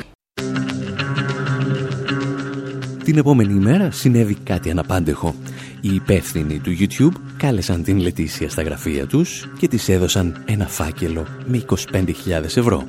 Την 3.04 3.18
επόμενη 3.18 3.54
ημέρα 3.54 3.92
συνέβη 3.92 4.34
κάτι 4.44 4.70
αναπάντεχο. 4.70 5.36
Οι 5.82 5.94
υπεύθυνοι 5.94 6.60
του 6.60 6.78
YouTube 6.80 7.20
κάλεσαν 7.38 7.84
την 7.84 8.00
Λετήσια 8.00 8.50
στα 8.50 8.62
γραφεία 8.62 9.08
τους 9.08 9.50
και 9.58 9.68
της 9.68 9.90
έδωσαν 9.90 10.44
ένα 10.46 10.68
φάκελο 10.68 11.28
με 11.46 11.66
25.000 11.92 12.06
ευρώ. 12.44 12.88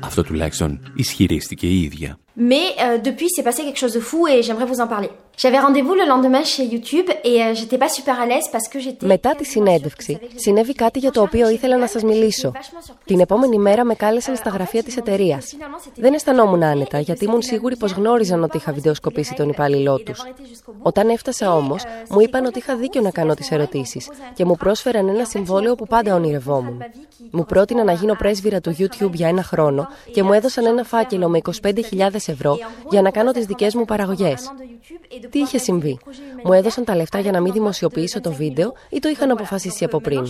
Αυτό 0.00 0.22
τουλάχιστον 0.22 0.80
ισχυρίστηκε 0.94 1.66
η 1.66 1.82
ίδια. 1.82 2.18
Mais 2.38 2.68
euh, 2.80 2.98
depuis, 2.98 3.28
c'est 3.34 3.42
passé 3.42 3.64
quelque 3.64 3.78
chose 3.78 3.94
de 3.94 4.00
fou 4.00 4.28
et 4.28 4.42
j'aimerais 4.44 4.64
vous 4.64 4.80
en 4.80 4.86
parler. 4.86 5.10
J'avais 5.36 5.58
rendez-vous 5.58 5.94
le 5.94 6.04
lendemain 6.12 6.44
chez 6.44 6.64
YouTube 6.64 7.08
et 7.24 7.42
euh, 7.42 7.54
j'étais 7.54 7.78
pas 7.78 7.88
super 7.88 8.20
à 8.20 8.26
l'aise 8.26 8.48
parce 8.52 8.68
que 8.68 8.78
j'étais. 8.78 9.06
Μετά 9.06 9.34
τη 9.34 9.44
συνέντευξη, 9.44 10.18
συνέβη 10.34 10.74
κάτι 10.74 10.98
για 10.98 11.10
το 11.10 11.22
οποίο 11.22 11.48
ήθελα 11.48 11.76
να 11.76 11.86
σας 11.86 12.02
μιλήσω. 12.02 12.52
Την 13.04 13.20
επόμενη 13.20 13.58
μέρα 13.58 13.84
με 13.84 13.94
κάλεσαν 13.94 14.36
στα 14.36 14.50
γραφεία 14.50 14.82
της 14.82 14.96
εταιρείας. 14.96 15.56
Δεν 15.96 16.14
αισθανόμουν 16.14 16.62
άνετα 16.62 16.98
γιατί 17.00 17.24
ήμουν 17.24 17.42
σίγουρη 17.42 17.76
πως 17.76 17.92
γνώριζαν 17.92 18.42
ότι 18.42 18.56
είχα 18.56 18.72
βιντεοσκοπήσει 18.72 19.34
τον 19.34 19.48
υπάλληλό 19.48 19.98
τους. 19.98 20.24
Όταν 20.82 21.08
έφτασα 21.08 21.54
όμως, 21.54 21.84
μου 22.08 22.20
είπαν 22.20 22.44
ότι 22.44 22.58
είχα 22.58 22.76
δίκιο 22.76 23.00
να 23.00 23.10
κάνω 23.10 23.34
τις 23.34 23.50
ερωτήσεις 23.50 24.08
και 24.34 24.44
μου 24.44 24.56
πρόσφεραν 24.56 25.08
ένα 25.08 25.24
συμβόλαιο 25.24 25.74
που 25.74 25.86
πάντα 25.86 26.14
ονειρευόμουν. 26.14 26.82
Μου 27.30 27.44
πρότειναν 27.44 27.86
να 27.86 27.92
γίνω 27.92 28.14
πρέσβυρα 28.14 28.60
του 28.60 28.76
YouTube 28.78 29.12
για 29.12 29.28
ένα 29.28 29.42
χρόνο 29.42 29.88
και 30.12 30.22
μου 30.22 30.32
έδωσαν 30.32 30.66
ένα 30.66 30.84
φάκελο 30.84 31.28
με 31.28 31.40
25.000 31.62 31.82
ευρώ 32.28 32.58
για 32.90 33.02
να 33.02 33.10
κάνω 33.10 33.32
τις 33.32 33.46
δικές 33.46 33.74
μου 33.74 33.84
παραγωγές. 33.84 34.52
Τι 35.30 35.38
είχε 35.38 35.58
συμβεί; 35.58 35.98
Μου 36.44 36.52
έδωσαν 36.52 36.84
τα 36.84 36.96
λεφτά 36.96 37.18
για 37.18 37.32
να 37.32 37.40
μην 37.40 37.52
δημοσιοποιήσω 37.52 38.20
το 38.20 38.32
βίντεο 38.32 38.72
ή 38.90 38.98
το 38.98 39.08
είχαν 39.08 39.30
αποφασίσει 39.30 39.84
από 39.84 40.00
πριν. 40.00 40.26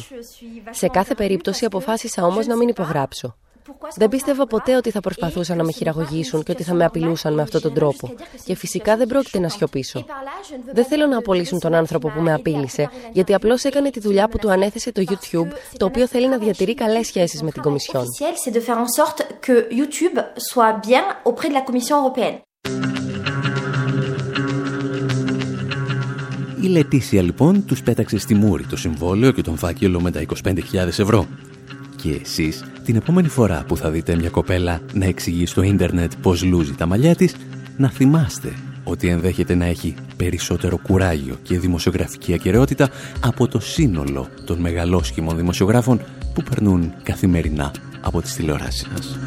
Σε 0.70 0.88
κάθε 0.88 1.14
περίπτωση 1.14 1.64
αποφάσισα 1.64 2.24
όμως 2.24 2.46
να 2.46 2.56
μην 2.56 2.68
υπογράψω. 2.68 3.36
Δεν 3.96 4.08
πίστευα 4.08 4.46
ποτέ 4.46 4.76
ότι 4.76 4.90
θα 4.90 5.00
προσπαθούσαν 5.00 5.56
να 5.56 5.64
με 5.64 5.72
χειραγωγήσουν 5.72 6.42
και 6.42 6.52
ότι 6.52 6.62
θα 6.62 6.74
με 6.74 6.84
απειλούσαν 6.84 7.34
με 7.34 7.42
αυτόν 7.42 7.60
τον 7.60 7.74
τρόπο. 7.74 8.14
Και 8.44 8.54
φυσικά 8.54 8.96
δεν 8.96 9.06
πρόκειται 9.06 9.38
να 9.38 9.48
σιωπήσω. 9.48 10.04
Δεν 10.72 10.84
θέλω 10.84 11.06
να 11.06 11.18
απολύσουν 11.18 11.58
τον 11.58 11.74
άνθρωπο 11.74 12.08
που 12.08 12.20
με 12.20 12.32
απείλησε, 12.32 12.90
γιατί 13.12 13.34
απλώς 13.34 13.64
έκανε 13.64 13.90
τη 13.90 14.00
δουλειά 14.00 14.28
που 14.28 14.38
του 14.38 14.50
ανέθεσε 14.50 14.92
το 14.92 15.04
YouTube, 15.08 15.48
το 15.76 15.86
οποίο 15.86 16.06
θέλει 16.06 16.28
να 16.28 16.38
διατηρεί 16.38 16.74
καλές 16.74 17.06
σχέσεις 17.06 17.42
με 17.42 17.50
την 17.50 17.62
Κομισιόν. 17.62 18.04
Η 26.60 26.66
Λετήσια 26.66 27.22
λοιπόν 27.22 27.64
τους 27.64 27.82
πέταξε 27.82 28.18
στη 28.18 28.34
μούρη 28.34 28.66
το 28.66 28.76
συμβόλαιο 28.76 29.32
και 29.32 29.42
τον 29.42 29.56
φάκελο 29.56 30.00
με 30.00 30.10
τα 30.10 30.24
25.000 30.44 30.54
ευρώ. 30.74 31.26
Και 32.02 32.20
εσείς 32.22 32.64
την 32.84 32.96
επόμενη 32.96 33.28
φορά 33.28 33.64
που 33.68 33.76
θα 33.76 33.90
δείτε 33.90 34.16
μια 34.16 34.30
κοπέλα 34.30 34.80
να 34.92 35.04
εξηγεί 35.04 35.46
στο 35.46 35.62
ίντερνετ 35.62 36.12
πώς 36.22 36.44
λούζει 36.44 36.72
τα 36.74 36.86
μαλλιά 36.86 37.14
της, 37.14 37.34
να 37.76 37.90
θυμάστε 37.90 38.52
ότι 38.84 39.08
ενδέχεται 39.08 39.54
να 39.54 39.64
έχει 39.64 39.94
περισσότερο 40.16 40.78
κουράγιο 40.78 41.36
και 41.42 41.58
δημοσιογραφική 41.58 42.34
ακαιρεότητα 42.34 42.90
από 43.20 43.48
το 43.48 43.60
σύνολο 43.60 44.28
των 44.44 44.58
μεγαλόσχημων 44.58 45.36
δημοσιογράφων 45.36 46.00
που 46.34 46.42
περνούν 46.42 46.92
καθημερινά 47.02 47.70
από 48.00 48.22
τις 48.22 48.34
τηλεοράσεις 48.34 48.86
σας. 48.94 49.18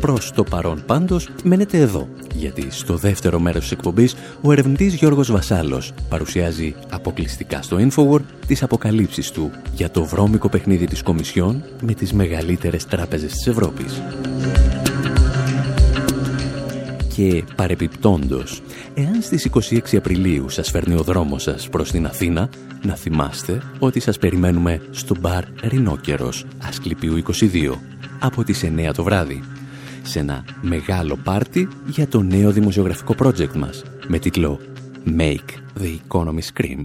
Προς 0.00 0.32
το 0.32 0.44
παρόν 0.44 0.82
πάντως 0.86 1.28
μένετε 1.42 1.78
εδώ, 1.78 2.08
γιατί 2.34 2.66
στο 2.70 2.96
δεύτερο 2.96 3.38
μέρος 3.38 3.60
της 3.60 3.70
εκπομπής 3.70 4.14
ο 4.40 4.52
ερευνητής 4.52 4.94
Γιώργος 4.94 5.30
Βασάλος 5.30 5.92
παρουσιάζει 6.08 6.74
αποκλειστικά 6.90 7.62
στο 7.62 7.76
Infowar 7.80 8.20
τις 8.46 8.62
αποκαλύψεις 8.62 9.30
του 9.30 9.50
για 9.74 9.90
το 9.90 10.04
βρώμικο 10.04 10.48
παιχνίδι 10.48 10.86
της 10.86 11.02
Κομισιόν 11.02 11.64
με 11.82 11.94
τις 11.94 12.12
μεγαλύτερες 12.12 12.86
τράπεζες 12.86 13.32
της 13.32 13.46
Ευρώπης. 13.46 14.02
Και 17.14 17.44
παρεπιπτόντος, 17.56 18.62
εάν 18.94 19.22
στις 19.22 19.44
26 19.44 19.96
Απριλίου 19.96 20.48
σας 20.48 20.70
φέρνει 20.70 20.94
ο 20.94 21.02
δρόμος 21.02 21.42
σας 21.42 21.68
προς 21.68 21.90
την 21.90 22.06
Αθήνα, 22.06 22.48
να 22.82 22.94
θυμάστε 22.94 23.62
ότι 23.78 24.00
σας 24.00 24.18
περιμένουμε 24.18 24.80
στο 24.90 25.14
μπαρ 25.20 25.44
Ρινόκερος, 25.62 26.44
Ασκληπίου 26.68 27.16
22, 27.16 27.80
από 28.18 28.44
τις 28.44 28.62
9 28.62 28.92
το 28.92 29.02
βράδυ 29.02 29.42
σε 30.02 30.18
ένα 30.18 30.44
μεγάλο 30.60 31.18
πάρτι 31.24 31.68
για 31.86 32.08
το 32.08 32.22
νέο 32.22 32.50
δημοσιογραφικό 32.50 33.14
project 33.22 33.52
μας 33.56 33.82
με 34.06 34.18
τίτλο 34.18 34.60
Make 35.06 35.80
the 35.80 35.96
Economy 36.08 36.42
Scream. 36.54 36.84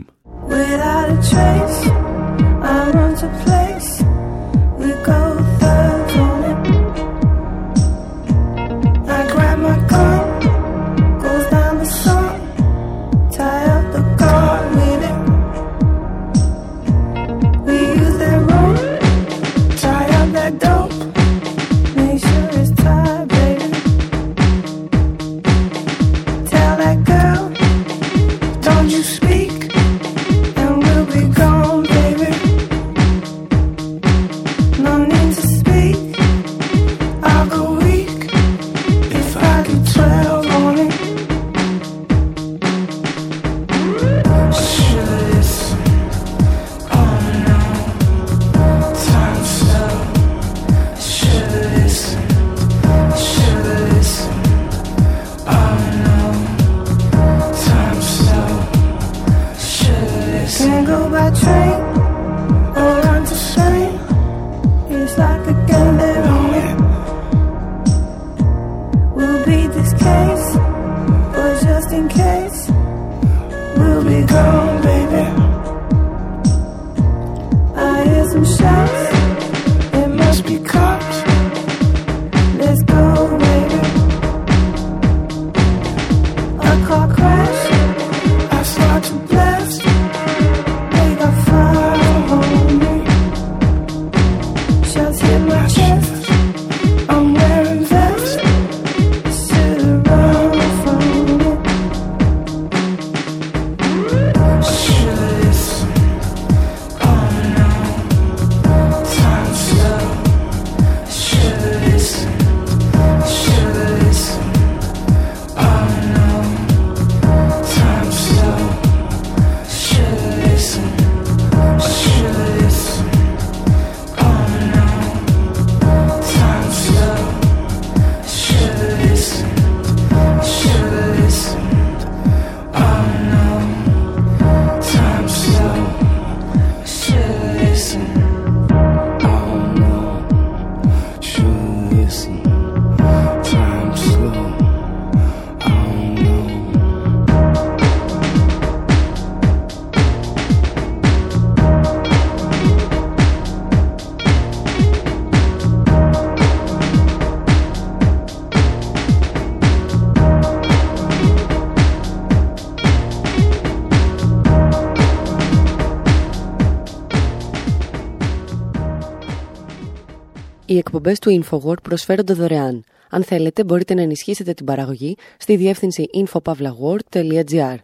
Οι 170.75 170.77
εκπομπές 170.77 171.19
του 171.19 171.43
InfoWord 171.43 171.81
προσφέρονται 171.81 172.33
δωρεάν. 172.33 172.83
Αν 173.09 173.23
θέλετε, 173.23 173.63
μπορείτε 173.63 173.93
να 173.93 174.01
ενισχύσετε 174.01 174.53
την 174.53 174.65
παραγωγή 174.65 175.15
στη 175.37 175.55
διεύθυνση 175.55 176.05
infopavlagor.gr. 176.13 177.75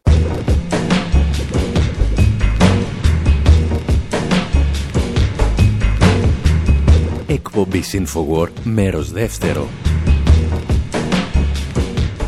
Εκπομπή 7.28 7.84
InfoWord, 7.92 8.52
μέρος 8.64 9.12
δεύτερο. 9.12 9.68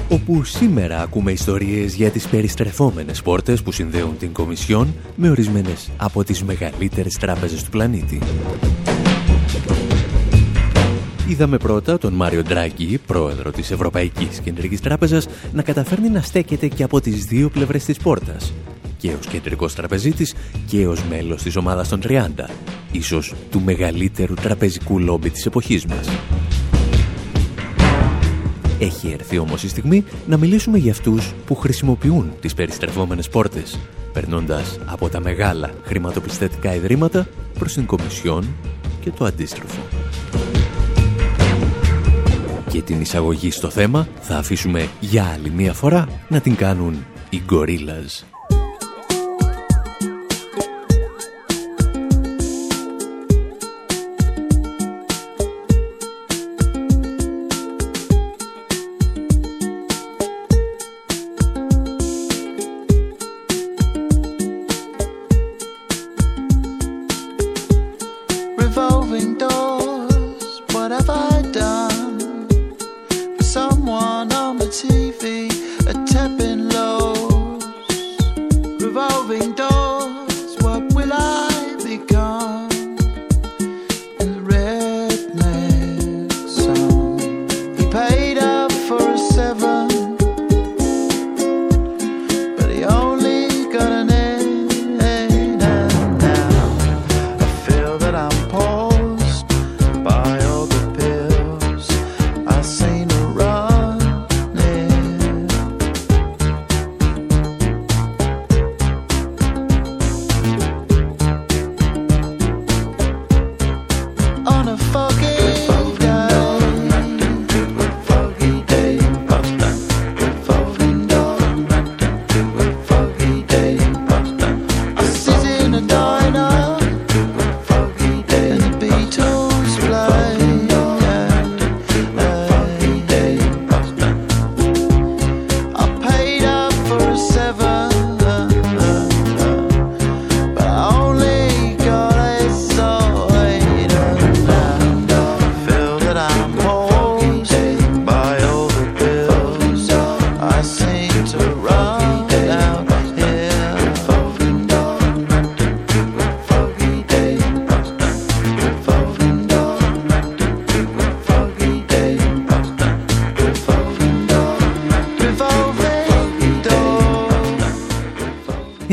Όπου 0.10 0.44
σήμερα 0.44 1.02
ακούμε 1.02 1.32
ιστορίες 1.32 1.96
για 1.96 2.10
τις 2.10 2.28
περιστρεφόμενες 2.28 3.22
πόρτες 3.22 3.64
που 3.64 3.72
συνδέουν 3.72 4.18
την 4.18 4.34
Κομισιόν 4.34 4.94
με 5.16 5.30
ορισμένες 5.30 5.90
από 5.98 6.24
τις 6.24 6.44
μεγαλύτερες 6.44 7.18
τράπεζες 7.20 7.64
του 7.64 7.70
πλανήτη. 7.70 8.20
Είδαμε 11.34 11.58
πρώτα 11.58 11.98
τον 11.98 12.14
Μάριο 12.14 12.44
Ντράγκη, 12.44 12.98
πρόεδρο 12.98 13.52
της 13.52 13.72
Ευρωπαϊκής 13.72 14.40
Κεντρικής 14.40 14.82
Τράπεζας, 14.82 15.28
να 15.54 15.62
καταφέρνει 15.62 16.10
να 16.10 16.22
στέκεται 16.22 16.68
και 16.68 16.84
από 16.84 17.02
τις 17.02 17.26
δύο 17.26 17.50
πλευρές 17.50 17.86
της 17.86 17.98
πόρτας. 17.98 18.54
Και 18.98 19.12
ως 19.20 19.28
κεντρικός 19.28 19.76
τραπεζίτης 19.76 20.36
και 20.68 20.88
ως 20.88 21.04
μέλος 21.04 21.42
της 21.42 21.56
ομάδας 21.56 21.90
των 21.90 22.02
30, 22.02 22.50
ίσως 22.92 23.34
του 23.52 23.62
μεγαλύτερου 23.62 24.34
τραπεζικού 24.34 25.00
λόμπι 25.00 25.30
της 25.30 25.46
εποχής 25.46 25.86
μας. 25.86 26.10
Έχει 28.80 29.12
έρθει 29.12 29.38
όμως 29.38 29.64
η 29.64 29.70
στιγμή 29.70 30.04
να 30.28 30.38
μιλήσουμε 30.38 30.78
για 30.78 30.92
αυτούς 30.92 31.34
που 31.46 31.56
χρησιμοποιούν 31.56 32.34
τις 32.42 32.54
περιστρεφόμενες 32.54 33.30
πόρτες, 33.30 33.80
περνώντας 34.14 34.80
από 34.86 35.10
τα 35.10 35.20
μεγάλα 35.20 35.70
χρηματοπιστωτικά 35.84 36.76
ιδρύματα 36.76 37.28
προς 37.60 37.74
την 37.74 37.86
Κομισιόν 37.86 38.46
και 39.02 39.12
το 39.12 39.26
αντίστροφο 39.26 39.82
και 42.74 42.82
την 42.82 43.02
εισαγωγή 43.02 43.52
στο 43.52 43.70
θέμα 43.70 44.08
θα 44.22 44.38
αφήσουμε 44.38 44.90
για 45.00 45.26
άλλη 45.34 45.50
μία 45.50 45.74
φορά 45.74 46.08
να 46.30 46.40
την 46.40 46.56
κάνουν 46.56 47.06
οι 47.30 47.42
Gorillaz. 47.50 48.24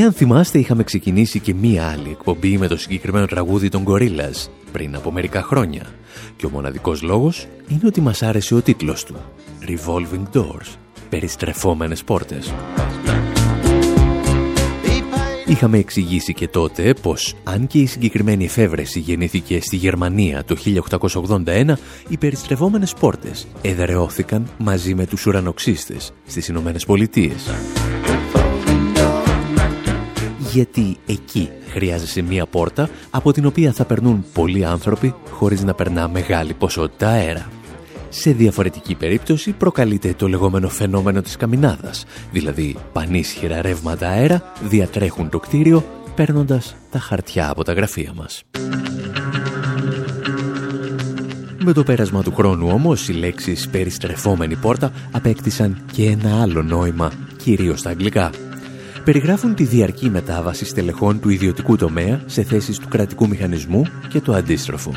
Εάν 0.00 0.12
θυμάστε 0.12 0.58
είχαμε 0.58 0.82
ξεκινήσει 0.82 1.40
και 1.40 1.54
μία 1.54 1.88
άλλη 1.88 2.10
εκπομπή 2.10 2.58
με 2.58 2.66
το 2.66 2.76
συγκεκριμένο 2.76 3.26
τραγούδι 3.26 3.68
των 3.68 3.84
Gorillaz 3.86 4.48
πριν 4.72 4.94
από 4.94 5.12
μερικά 5.12 5.42
χρόνια 5.42 5.86
και 6.36 6.46
ο 6.46 6.50
μοναδικός 6.50 7.02
λόγος 7.02 7.46
είναι 7.68 7.80
ότι 7.84 8.00
μας 8.00 8.22
άρεσε 8.22 8.54
ο 8.54 8.60
τίτλος 8.60 9.04
του 9.04 9.16
Revolving 9.66 10.38
Doors, 10.38 10.76
περιστρεφόμενες 11.08 12.04
πόρτες. 12.04 12.54
Είχαμε 15.46 15.78
εξηγήσει 15.78 16.34
και 16.34 16.48
τότε 16.48 16.94
πως 17.02 17.34
αν 17.44 17.66
και 17.66 17.78
η 17.78 17.86
συγκεκριμένη 17.86 18.44
εφεύρεση 18.44 19.00
γεννήθηκε 19.00 19.60
στη 19.60 19.76
Γερμανία 19.76 20.44
το 20.44 20.56
1881, 21.44 21.72
οι 22.08 22.16
περιστρεφόμενες 22.16 22.94
πόρτες 22.94 23.46
εδρεώθηκαν 23.60 24.46
μαζί 24.58 24.94
με 24.94 25.06
τους 25.06 25.26
ουρανοξύστες 25.26 26.12
στις 26.26 26.48
Ηνωμένες 26.48 26.84
Πολιτείες 26.84 27.50
γιατί 30.52 30.96
εκεί 31.06 31.48
χρειάζεσαι 31.68 32.22
μία 32.22 32.46
πόρτα 32.46 32.88
από 33.10 33.32
την 33.32 33.46
οποία 33.46 33.72
θα 33.72 33.84
περνούν 33.84 34.24
πολλοί 34.32 34.64
άνθρωποι 34.64 35.14
χωρίς 35.30 35.62
να 35.62 35.74
περνά 35.74 36.08
μεγάλη 36.08 36.52
ποσότητα 36.54 37.08
αέρα. 37.08 37.48
Σε 38.08 38.30
διαφορετική 38.30 38.94
περίπτωση 38.94 39.52
προκαλείται 39.52 40.14
το 40.16 40.28
λεγόμενο 40.28 40.68
φαινόμενο 40.68 41.22
της 41.22 41.36
καμινάδας, 41.36 42.04
δηλαδή 42.32 42.76
πανίσχυρα 42.92 43.62
ρεύματα 43.62 44.08
αέρα 44.08 44.52
διατρέχουν 44.68 45.28
το 45.28 45.38
κτίριο 45.38 45.84
παίρνοντας 46.14 46.76
τα 46.90 46.98
χαρτιά 46.98 47.50
από 47.50 47.64
τα 47.64 47.72
γραφεία 47.72 48.12
μας. 48.14 48.42
Με 51.64 51.72
το 51.72 51.82
πέρασμα 51.82 52.22
του 52.22 52.34
χρόνου 52.34 52.68
όμως 52.72 53.08
οι 53.08 53.12
λέξεις 53.12 53.68
περιστρεφόμενη 53.68 54.56
πόρτα 54.56 54.92
απέκτησαν 55.10 55.84
και 55.92 56.06
ένα 56.06 56.42
άλλο 56.42 56.62
νόημα, 56.62 57.12
κυρίως 57.36 57.78
στα 57.78 57.90
αγγλικά 57.90 58.30
περιγράφουν 59.04 59.54
τη 59.54 59.64
διαρκή 59.64 60.10
μετάβαση 60.10 60.64
στελεχών 60.64 61.20
του 61.20 61.28
ιδιωτικού 61.28 61.76
τομέα 61.76 62.22
σε 62.26 62.42
θέσεις 62.42 62.78
του 62.78 62.88
κρατικού 62.88 63.28
μηχανισμού 63.28 63.82
και 64.08 64.20
το 64.20 64.32
αντίστροφο. 64.32 64.92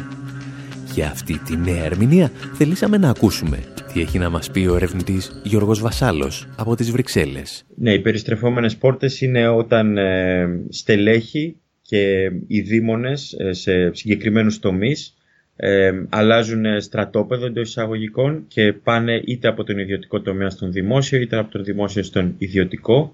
Για 0.94 1.08
αυτή 1.08 1.40
τη 1.40 1.58
νέα 1.58 1.84
ερμηνεία 1.84 2.32
θελήσαμε 2.54 2.98
να 2.98 3.10
ακούσουμε 3.10 3.60
τι 3.94 4.02
έχει 4.02 4.18
να 4.18 4.30
μας 4.30 4.52
πει 4.52 4.60
ο 4.60 4.76
ερευνητής 4.76 5.42
Γιώργος 5.44 5.82
Βασάλος 5.82 6.48
από 6.58 6.76
τις 6.76 6.92
Βρυξέλλες. 6.92 7.66
Ναι, 7.76 7.94
οι 7.94 8.00
περιστρεφόμενες 8.00 8.78
πόρτες 8.78 9.22
είναι 9.22 9.48
όταν 9.48 9.98
ε, 9.98 10.48
στελέχη 10.70 11.58
και 11.82 12.32
οι 12.48 12.62
δήμονες 12.62 13.36
ε, 13.40 13.54
σε 13.54 13.94
συγκεκριμένους 13.94 14.60
τομείς 14.60 15.16
ε, 15.56 15.92
αλλάζουν 16.10 16.82
στρατόπεδο 16.82 17.46
εντός 17.46 17.70
εισαγωγικών 17.70 18.46
και 18.48 18.74
πάνε 18.74 19.22
είτε 19.26 19.48
από 19.48 19.64
τον 19.64 19.78
ιδιωτικό 19.78 20.22
τομέα 20.22 20.50
στον 20.50 20.72
δημόσιο 20.72 21.22
είτε 21.22 21.38
από 21.38 21.52
τον 21.52 21.64
δημόσιο 21.64 22.04
στον 22.04 22.36
ιδιωτικό 22.38 23.14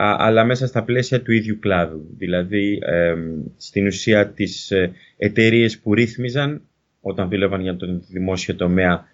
αλλά 0.00 0.44
μέσα 0.44 0.66
στα 0.66 0.82
πλαίσια 0.82 1.22
του 1.22 1.32
ίδιου 1.32 1.58
κλάδου. 1.58 2.06
Δηλαδή, 2.16 2.78
στην 3.56 3.86
ουσία 3.86 4.28
τις 4.28 4.70
ε, 4.70 4.92
εταιρείες 5.16 5.78
που 5.78 5.94
ρύθμιζαν 5.94 6.62
όταν 7.00 7.28
δούλευαν 7.28 7.60
για 7.60 7.76
τον 7.76 8.02
δημόσιο 8.08 8.54
τομέα 8.54 9.06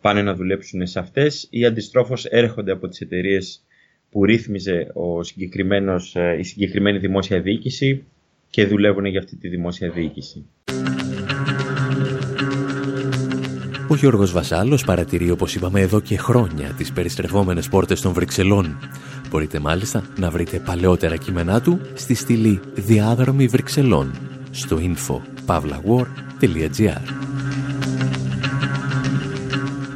πάνε 0.00 0.22
να 0.22 0.34
δουλέψουν 0.34 0.86
σε 0.86 0.98
αυτές 0.98 1.46
ή 1.50 1.64
αντιστρόφως 1.64 2.24
έρχονται 2.24 2.72
από 2.72 2.88
τις 2.88 3.00
εταιρείες 3.00 3.64
που 4.10 4.24
ρύθμιζε 4.24 4.90
ο 4.92 5.22
συγκεκριμένος, 5.22 6.16
ε, 6.16 6.36
η 6.38 6.42
συγκεκριμένη 6.42 6.98
δημόσια 6.98 7.40
διοίκηση 7.40 8.04
και 8.50 8.66
δουλεύουν 8.66 9.04
για 9.04 9.18
αυτή 9.18 9.36
τη 9.36 9.48
δημόσια 9.48 9.90
διοίκηση. 9.90 10.46
Ο 13.94 13.96
Γιώργος 13.96 14.32
Βασάλος 14.32 14.84
παρατηρεί 14.84 15.30
όπως 15.30 15.54
είπαμε 15.54 15.80
εδώ 15.80 16.00
και 16.00 16.16
χρόνια 16.16 16.72
τις 16.76 16.92
περιστρεφόμενες 16.92 17.68
πόρτες 17.68 18.00
των 18.00 18.12
Βρυξελών. 18.12 18.78
Μπορείτε 19.30 19.58
μάλιστα 19.58 20.02
να 20.18 20.30
βρείτε 20.30 20.58
παλαιότερα 20.58 21.16
κείμενά 21.16 21.60
του 21.60 21.80
στη 21.94 22.14
στήλη 22.14 22.60
«Διάδρομοι 22.74 23.46
Βρυξελών» 23.46 24.10
στο 24.50 24.78
info.pavlawar.gr 24.80 27.00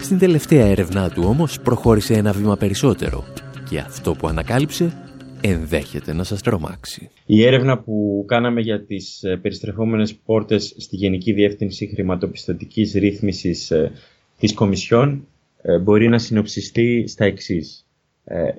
Στην 0.00 0.18
τελευταία 0.18 0.66
έρευνά 0.66 1.10
του 1.10 1.24
όμως 1.26 1.60
προχώρησε 1.60 2.14
ένα 2.14 2.32
βήμα 2.32 2.56
περισσότερο 2.56 3.24
και 3.68 3.78
αυτό 3.78 4.14
που 4.14 4.28
ανακάλυψε 4.28 4.92
ενδέχεται 5.40 6.12
να 6.12 6.24
σας 6.24 6.42
τρομάξει. 6.42 7.10
Η 7.26 7.44
έρευνα 7.44 7.78
που 7.78 8.24
κάναμε 8.26 8.60
για 8.60 8.80
τις 8.84 9.22
ε, 9.22 9.36
περιστρεφόμενες 9.36 10.14
πόρτες 10.14 10.74
στη 10.76 10.96
Γενική 10.96 11.32
Διεύθυνση 11.32 11.86
Χρηματοπιστωτικής 11.86 12.92
Ρύθμισης 12.92 13.70
ε, 13.70 13.92
της 14.38 14.54
Κομισιόν 14.54 15.26
ε, 15.62 15.78
μπορεί 15.78 16.08
να 16.08 16.18
συνοψιστεί 16.18 17.04
στα 17.06 17.24
εξής. 17.24 17.82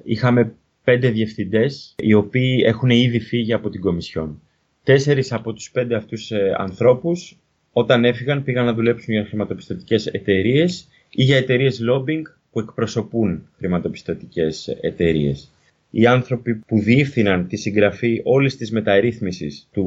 Είχαμε 0.04 0.54
πέντε 0.84 1.10
διευθυντές 1.10 1.96
οι 1.98 2.14
οποίοι 2.14 2.64
έχουν 2.66 2.90
ήδη 2.90 3.20
φύγει 3.20 3.54
από 3.54 3.70
την 3.70 3.82
Κομισιόν. 3.82 4.42
Τέσσερις 4.84 5.32
από 5.32 5.54
τους 5.54 5.72
πέντε 5.72 5.96
αυτούς 5.96 6.32
ανθρώπους 6.58 7.38
όταν 7.72 8.06
έφυγαν 8.06 8.44
πήγαν 8.44 8.66
να 8.66 8.74
δουλέψουν 8.74 9.14
για 9.14 9.26
χρηματοπιστωτικές 9.26 10.08
εταιρείες 10.08 10.88
ή 11.10 11.24
για 11.24 11.38
εταιρείες 11.38 11.82
lobbying 11.92 12.22
που 12.52 12.60
εκπροσωπούν 12.60 13.48
χρηματοπιστωτικές 13.58 14.68
εταιρείες 14.82 15.52
οι 15.90 16.06
άνθρωποι 16.06 16.56
που 16.56 16.80
διεύθυναν 16.80 17.48
τη 17.48 17.58
συγγραφή 17.58 18.22
όλης 18.24 18.58
της 18.58 18.72
μεταρρύθμισης 18.72 19.68
του 19.72 19.86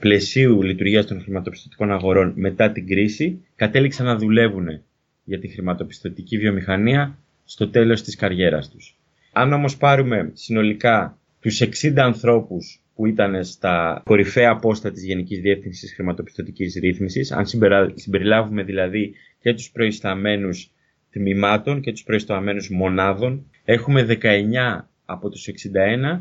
πλαισίου 0.00 0.62
λειτουργίας 0.62 1.06
των 1.06 1.20
χρηματοπιστωτικών 1.20 1.92
αγορών 1.92 2.32
μετά 2.36 2.72
την 2.72 2.86
κρίση 2.86 3.40
κατέληξαν 3.56 4.06
να 4.06 4.16
δουλεύουν 4.16 4.82
για 5.24 5.38
τη 5.38 5.48
χρηματοπιστωτική 5.48 6.38
βιομηχανία 6.38 7.18
στο 7.44 7.68
τέλος 7.68 8.02
της 8.02 8.16
καριέρας 8.16 8.70
τους. 8.70 8.98
Αν 9.32 9.52
όμως 9.52 9.76
πάρουμε 9.76 10.30
συνολικά 10.32 11.18
τους 11.40 11.60
60 11.60 11.92
ανθρώπους 11.96 12.80
που 12.94 13.06
ήταν 13.06 13.44
στα 13.44 14.02
κορυφαία 14.04 14.56
πόστα 14.56 14.90
της 14.90 15.04
Γενικής 15.04 15.40
Διεύθυνσης 15.40 15.94
Χρηματοπιστωτικής 15.94 16.74
Ρύθμισης, 16.74 17.32
αν 17.32 17.46
συμπεριλάβουμε 17.94 18.62
δηλαδή 18.62 19.14
και 19.40 19.54
τους 19.54 19.70
προϊσταμένους 19.70 20.70
τμήματων 21.10 21.80
και 21.80 21.92
τους 21.92 22.02
προϊσταμένους 22.02 22.70
μονάδων, 22.70 23.50
έχουμε 23.64 24.02
19 24.02 24.88
από 25.04 25.28
τους 25.28 25.48
61 25.48 26.20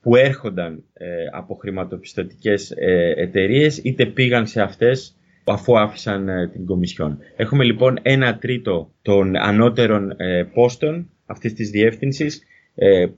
που 0.00 0.16
έρχονταν 0.16 0.84
ε, 0.92 1.06
από 1.32 1.54
χρηματοπιστωτικές 1.54 2.70
ε, 2.70 3.14
εταιρείες 3.16 3.78
είτε 3.78 4.06
πήγαν 4.06 4.46
σε 4.46 4.62
αυτές 4.62 5.16
αφού 5.44 5.78
άφησαν 5.78 6.28
ε, 6.28 6.48
την 6.48 6.66
Κομισιόν. 6.66 7.18
Έχουμε 7.36 7.64
λοιπόν 7.64 7.98
ένα 8.02 8.38
τρίτο 8.38 8.92
των 9.02 9.36
ανώτερων 9.36 10.14
ε, 10.16 10.44
πόστων 10.54 11.10
αυτής 11.26 11.54
της 11.54 11.70
διεύθυνσης 11.70 12.42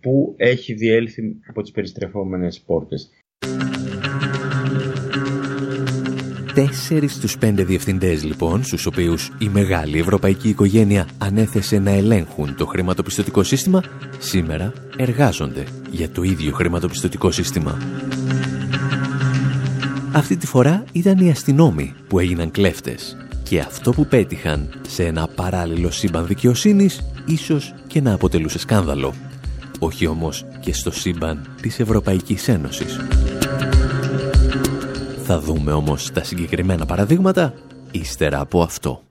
που 0.00 0.34
έχει 0.36 0.74
διέλθει 0.74 1.36
από 1.46 1.62
τις 1.62 1.70
περιστρεφόμενες 1.70 2.60
πόρτες. 2.60 3.10
Τέσσερις 6.54 7.12
στους 7.12 7.38
πέντε 7.38 7.64
διευθυντές 7.64 8.24
λοιπόν, 8.24 8.64
στους 8.64 8.86
οποίους 8.86 9.30
η 9.38 9.48
μεγάλη 9.48 9.98
ευρωπαϊκή 9.98 10.48
οικογένεια 10.48 11.08
ανέθεσε 11.18 11.78
να 11.78 11.90
ελέγχουν 11.90 12.54
το 12.56 12.66
χρηματοπιστωτικό 12.66 13.42
σύστημα, 13.42 13.82
σήμερα 14.18 14.72
εργάζονται 14.96 15.64
για 15.90 16.10
το 16.10 16.22
ίδιο 16.22 16.52
χρηματοπιστωτικό 16.52 17.30
σύστημα. 17.30 17.78
Αυτή 20.12 20.36
τη 20.36 20.46
φορά 20.46 20.84
ήταν 20.92 21.18
οι 21.18 21.30
αστυνόμοι 21.30 21.94
που 22.08 22.18
έγιναν 22.18 22.50
κλέφτες 22.50 23.16
και 23.42 23.60
αυτό 23.60 23.92
που 23.92 24.06
πέτυχαν 24.06 24.68
σε 24.88 25.04
ένα 25.04 25.28
παράλληλο 25.34 25.90
σύμπαν 25.90 26.26
δικαιοσύνης 26.26 27.00
ίσως 27.26 27.74
και 27.86 28.00
να 28.00 28.12
αποτελούσε 28.12 28.58
σκάνδαλο. 28.58 29.14
Όχι 29.78 30.06
όμως 30.06 30.44
και 30.60 30.72
στο 30.72 30.90
σύμπαν 30.90 31.46
της 31.60 31.80
Ευρωπαϊκής 31.80 32.48
Ένωσης. 32.48 32.98
Θα 35.26 35.40
δούμε 35.40 35.72
όμως 35.72 36.12
τα 36.12 36.24
συγκεκριμένα 36.24 36.86
παραδείγματα 36.86 37.54
ύστερα 37.90 38.40
από 38.40 38.62
αυτό. 38.62 39.02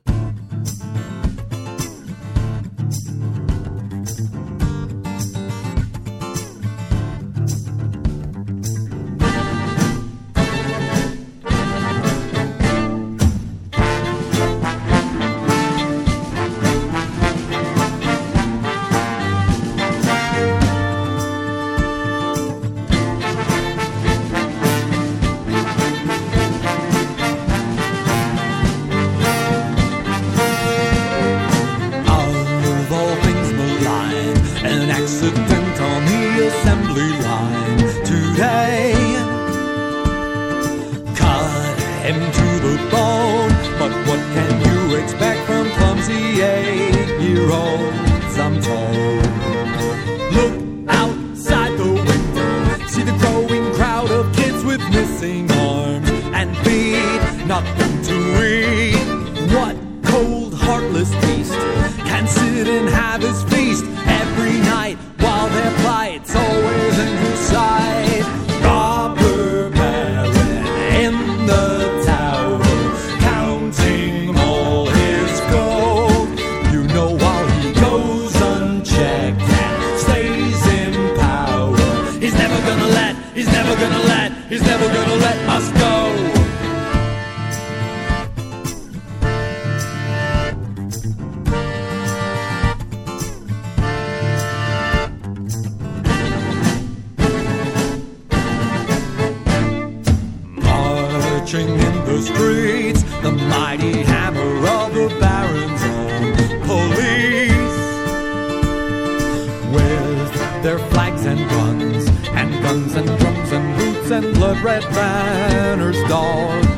red 114.61 114.83
banner's 114.93 116.01
dog. 116.09 116.72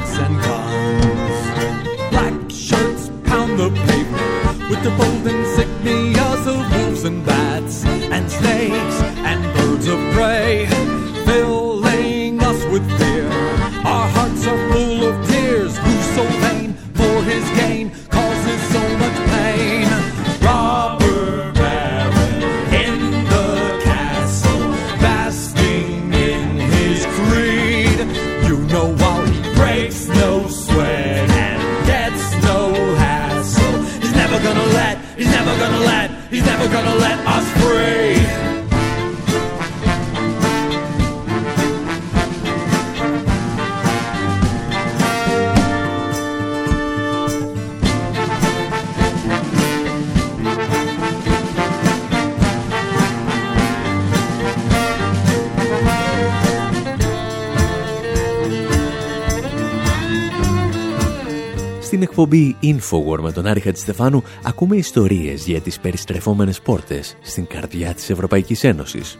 Infowar 62.65 63.19
με 63.19 63.31
τον 63.31 63.45
Άρη 63.45 63.59
Χατζηστεφάνου 63.59 64.23
ακούμε 64.43 64.75
ιστορίες 64.75 65.45
για 65.45 65.61
τις 65.61 65.79
περιστρεφόμενες 65.79 66.61
πόρτες 66.61 67.17
στην 67.21 67.47
καρδιά 67.47 67.93
της 67.93 68.09
Ευρωπαϊκής 68.09 68.63
Ένωσης. 68.63 69.19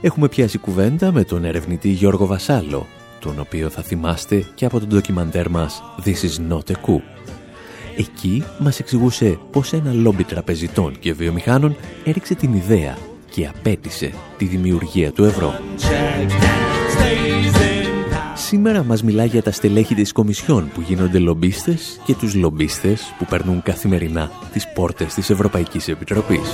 Έχουμε 0.00 0.28
πιάσει 0.28 0.58
κουβέντα 0.58 1.12
με 1.12 1.24
τον 1.24 1.44
ερευνητή 1.44 1.88
Γιώργο 1.88 2.26
Βασάλο, 2.26 2.86
τον 3.20 3.40
οποίο 3.40 3.68
θα 3.68 3.82
θυμάστε 3.82 4.44
και 4.54 4.64
από 4.64 4.78
τον 4.78 4.88
ντοκιμαντέρ 4.88 5.50
μας 5.50 5.82
This 6.04 6.08
is 6.08 6.52
not 6.52 6.70
a 6.70 6.74
coup. 6.74 7.00
Εκεί 7.96 8.44
μας 8.58 8.78
εξηγούσε 8.78 9.38
πως 9.50 9.72
ένα 9.72 9.92
λόμπι 9.92 10.24
τραπεζιτών 10.24 10.98
και 10.98 11.12
βιομηχάνων 11.12 11.76
έριξε 12.04 12.34
την 12.34 12.54
ιδέα 12.54 12.96
και 13.30 13.46
απέτησε 13.46 14.12
τη 14.36 14.44
δημιουργία 14.44 15.12
του 15.12 15.24
ευρώ. 15.24 15.54
Σήμερα 18.52 18.84
μας 18.84 19.02
μιλά 19.02 19.24
για 19.24 19.42
τα 19.42 19.50
στελέχη 19.50 19.94
της 19.94 20.12
Κομισιόν 20.12 20.70
που 20.74 20.80
γίνονται 20.80 21.18
λομπίστες 21.18 22.00
και 22.04 22.14
τους 22.14 22.34
λομπίστες 22.34 23.14
που 23.18 23.24
περνούν 23.24 23.62
καθημερινά 23.62 24.30
τις 24.52 24.72
πόρτες 24.72 25.14
της 25.14 25.30
Ευρωπαϊκής 25.30 25.88
Επιτροπής. 25.88 26.50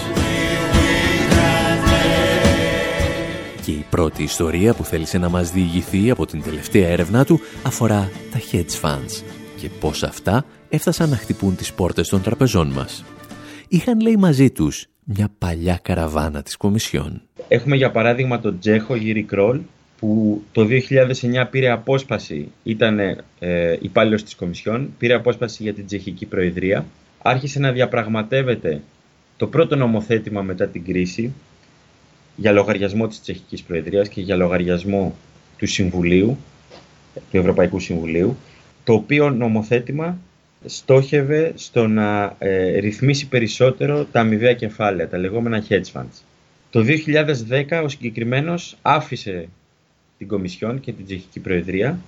Και 3.64 3.70
η 3.70 3.84
πρώτη 3.90 4.22
ιστορία 4.22 4.74
που 4.74 4.84
θέλησε 4.84 5.18
να 5.18 5.28
μας 5.28 5.50
διηγηθεί 5.50 6.10
από 6.10 6.26
την 6.26 6.42
τελευταία 6.42 6.88
έρευνά 6.88 7.24
του 7.24 7.40
αφορά 7.62 8.10
τα 8.32 8.38
hedge 8.52 8.80
funds 8.82 9.22
και 9.56 9.68
πώς 9.80 10.02
αυτά 10.02 10.44
έφτασαν 10.68 11.08
να 11.08 11.16
χτυπούν 11.16 11.56
τις 11.56 11.72
πόρτες 11.72 12.08
των 12.08 12.22
τραπεζών 12.22 12.68
μας. 12.68 13.04
Είχαν 13.68 14.00
λέει 14.00 14.16
μαζί 14.16 14.50
τους 14.50 14.86
μια 15.04 15.28
παλιά 15.38 15.78
καραβάνα 15.82 16.42
της 16.42 16.56
Κομισιόν. 16.56 17.22
Έχουμε 17.48 17.76
για 17.76 17.90
παράδειγμα 17.90 18.40
τον 18.40 18.58
Τζέχο 18.58 18.94
Γύρι 18.94 19.22
Κρόλ 19.22 19.60
που 19.98 20.42
το 20.52 20.66
2009 20.70 21.46
πήρε 21.50 21.70
απόσπαση, 21.70 22.48
ήταν 22.62 22.98
ε, 23.38 23.76
υπάλληλος 23.80 24.22
της 24.22 24.34
Κομισιόν, 24.34 24.94
πήρε 24.98 25.14
απόσπαση 25.14 25.62
για 25.62 25.74
την 25.74 25.86
Τσεχική 25.86 26.26
Προεδρία, 26.26 26.86
άρχισε 27.22 27.58
να 27.58 27.72
διαπραγματεύεται 27.72 28.80
το 29.36 29.46
πρώτο 29.46 29.76
νομοθέτημα 29.76 30.42
μετά 30.42 30.66
την 30.66 30.84
κρίση 30.84 31.32
για 32.36 32.52
λογαριασμό 32.52 33.06
της 33.06 33.20
Τσεχικής 33.20 33.62
Προεδρίας 33.62 34.08
και 34.08 34.20
για 34.20 34.36
λογαριασμό 34.36 35.14
του 35.56 35.66
Συμβουλίου, 35.66 36.38
του 37.30 37.36
Ευρωπαϊκού 37.36 37.78
Συμβουλίου, 37.78 38.36
το 38.84 38.92
οποίο 38.92 39.30
νομοθέτημα 39.30 40.18
στόχευε 40.64 41.52
στο 41.54 41.86
να 41.86 42.36
ε, 42.38 42.78
ρυθμίσει 42.78 43.28
περισσότερο 43.28 44.04
τα 44.04 44.20
αμοιβαία 44.20 44.54
κεφάλαια, 44.54 45.08
τα 45.08 45.18
λεγόμενα 45.18 45.64
hedge 45.68 45.92
funds. 45.92 46.22
Το 46.70 46.84
2010 47.70 47.82
ο 47.84 47.88
συγκεκριμένος 47.88 48.76
άφησε 48.82 49.48
την 50.18 50.28
Κομισιόν 50.28 50.80
και 50.80 50.92
την 50.92 51.04
Τσεχική 51.04 51.40
Προεδρία 51.40 51.98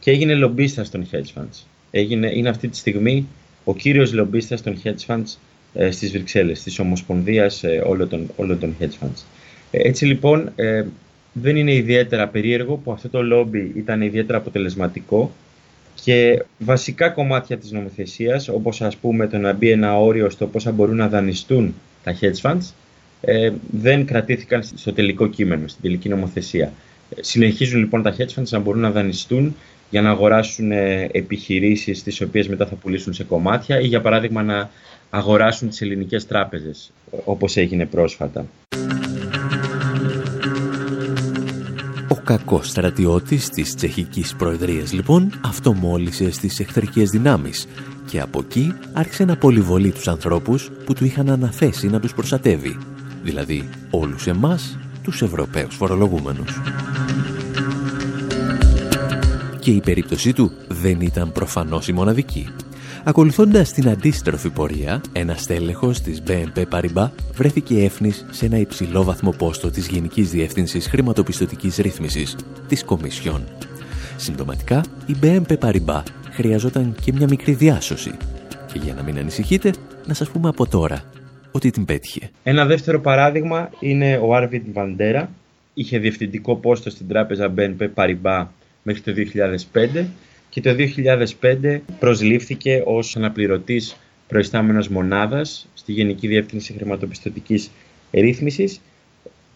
και 0.00 0.10
έγινε 0.10 0.34
λομπίστας 0.34 0.90
των 0.90 1.08
hedge 1.12 1.40
funds. 1.40 1.64
Έγινε, 1.90 2.30
είναι 2.34 2.48
αυτή 2.48 2.68
τη 2.68 2.76
στιγμή 2.76 3.26
ο 3.64 3.74
κύριος 3.74 4.12
λομπίστας 4.12 4.62
των 4.62 4.80
hedge 4.84 5.06
funds 5.06 5.36
ε, 5.74 5.90
στις 5.90 6.10
Βρυξέλλες, 6.10 6.62
της 6.62 6.78
Ομοσπονδίας 6.78 7.64
ε, 7.64 7.82
όλων, 7.86 8.08
των, 8.08 8.30
όλων 8.36 8.58
των 8.58 8.76
hedge 8.80 9.04
funds. 9.04 9.22
Ε, 9.70 9.88
έτσι 9.88 10.04
λοιπόν 10.04 10.52
ε, 10.56 10.84
δεν 11.32 11.56
είναι 11.56 11.74
ιδιαίτερα 11.74 12.28
περίεργο 12.28 12.76
που 12.76 12.92
αυτό 12.92 13.08
το 13.08 13.22
λόμπι 13.22 13.72
ήταν 13.76 14.02
ιδιαίτερα 14.02 14.38
αποτελεσματικό 14.38 15.32
και 16.02 16.44
βασικά 16.58 17.08
κομμάτια 17.08 17.58
της 17.58 17.70
νομοθεσίας, 17.70 18.48
όπως 18.48 18.80
ας 18.80 18.96
πούμε 18.96 19.26
το 19.26 19.38
να 19.38 19.52
μπει 19.52 19.70
ένα 19.70 20.00
όριο 20.00 20.30
στο 20.30 20.46
πόσα 20.46 20.72
μπορούν 20.72 20.96
να 20.96 21.08
δανειστούν 21.08 21.74
τα 22.02 22.18
hedge 22.20 22.40
funds, 22.42 22.72
ε, 23.20 23.52
δεν 23.70 24.06
κρατήθηκαν 24.06 24.62
στο 24.62 24.92
τελικό 24.92 25.26
κείμενο, 25.26 25.68
στην 25.68 25.82
τελική 25.82 26.08
νομοθεσία. 26.08 26.72
Συνεχίζουν 27.20 27.78
λοιπόν 27.78 28.02
τα 28.02 28.14
hedge 28.18 28.38
funds 28.38 28.48
να 28.48 28.58
μπορούν 28.58 28.80
να 28.80 28.90
δανειστούν 28.90 29.56
για 29.90 30.02
να 30.02 30.10
αγοράσουν 30.10 30.72
ε, 30.72 31.08
επιχειρήσεις 31.12 32.02
τις 32.02 32.20
οποίες 32.20 32.48
μετά 32.48 32.66
θα 32.66 32.74
πουλήσουν 32.74 33.12
σε 33.12 33.24
κομμάτια 33.24 33.80
ή 33.80 33.86
για 33.86 34.00
παράδειγμα 34.00 34.42
να 34.42 34.70
αγοράσουν 35.10 35.68
τις 35.68 35.80
ελληνικές 35.80 36.26
τράπεζες 36.26 36.92
όπως 37.24 37.56
έγινε 37.56 37.86
πρόσφατα. 37.86 38.46
Ο 42.08 42.14
κακός 42.24 42.68
στρατιώτης 42.68 43.48
της 43.48 43.74
τσεχικής 43.74 44.36
προεδρίας 44.36 44.92
λοιπόν 44.92 45.40
αυτομόλυσε 45.44 46.30
στις 46.30 46.60
εχθρικές 46.60 47.10
δυνάμεις 47.10 47.66
και 48.10 48.20
από 48.20 48.38
εκεί 48.44 48.72
άρχισε 48.92 49.24
να 49.24 49.36
πολυβολεί 49.36 49.90
τους 49.90 50.08
ανθρώπους 50.08 50.70
που 50.84 50.94
του 50.94 51.04
είχαν 51.04 51.30
αναθέσει 51.30 51.88
να 51.88 52.00
τους 52.00 52.14
προστατεύει, 52.14 52.78
δηλαδή 53.22 53.68
όλους 53.90 54.26
εμάς 54.26 54.78
τους 55.02 55.22
Ευρωπαίους 55.22 55.74
φορολογούμενους. 55.74 56.60
Και 59.60 59.70
η 59.70 59.80
περίπτωσή 59.80 60.32
του 60.32 60.52
δεν 60.68 61.00
ήταν 61.00 61.32
προφανώς 61.32 61.88
η 61.88 61.92
μοναδική. 61.92 62.48
Ακολουθώντας 63.04 63.72
την 63.72 63.88
αντίστροφη 63.88 64.50
πορεία, 64.50 65.00
ένα 65.12 65.34
στέλεχος 65.34 66.00
της 66.00 66.22
BNP 66.26 66.62
Paribas 66.70 67.08
βρέθηκε 67.34 67.82
έφνης 67.84 68.26
σε 68.30 68.46
ένα 68.46 68.58
υψηλό 68.58 69.02
βαθμό 69.02 69.30
πόστο 69.30 69.70
της 69.70 69.86
Γενικής 69.88 70.30
Διεύθυνσης 70.30 70.86
Χρηματοπιστωτικής 70.86 71.76
Ρύθμισης, 71.76 72.36
της 72.68 72.84
Κομισιόν. 72.84 73.44
Συμπτωματικά, 74.16 74.84
η 75.06 75.14
BNP 75.22 75.58
Paribas 75.58 76.02
χρειαζόταν 76.30 76.94
και 77.04 77.12
μια 77.12 77.26
μικρή 77.30 77.52
διάσωση. 77.52 78.10
Και 78.72 78.78
για 78.82 78.94
να 78.94 79.02
μην 79.02 79.18
ανησυχείτε, 79.18 79.72
να 80.06 80.14
σας 80.14 80.28
πούμε 80.28 80.48
από 80.48 80.66
τώρα 80.66 81.02
ότι 81.50 81.70
την 81.70 81.84
πέτυχε. 81.84 82.30
Ένα 82.42 82.64
δεύτερο 82.66 83.00
παράδειγμα 83.00 83.70
είναι 83.80 84.20
ο 84.22 84.34
Άρβιντ 84.34 84.66
Βαντέρα. 84.72 85.30
Είχε 85.74 85.98
διευθυντικό 85.98 86.56
πόστο 86.56 86.90
στην 86.90 87.08
τράπεζα 87.08 87.52
BNP 87.56 87.88
Paribas 87.94 88.44
μέχρι 88.88 89.00
το 89.02 89.12
2005 89.72 90.04
και 90.48 90.60
το 90.60 90.74
2005 91.40 91.80
προσλήφθηκε 91.98 92.82
ως 92.84 93.16
αναπληρωτής 93.16 93.96
προϊστάμενος 94.28 94.88
μονάδας 94.88 95.68
στη 95.74 95.92
Γενική 95.92 96.26
Διεύθυνση 96.26 96.72
Χρηματοπιστωτικής 96.72 97.70
Ρύθμισης 98.12 98.80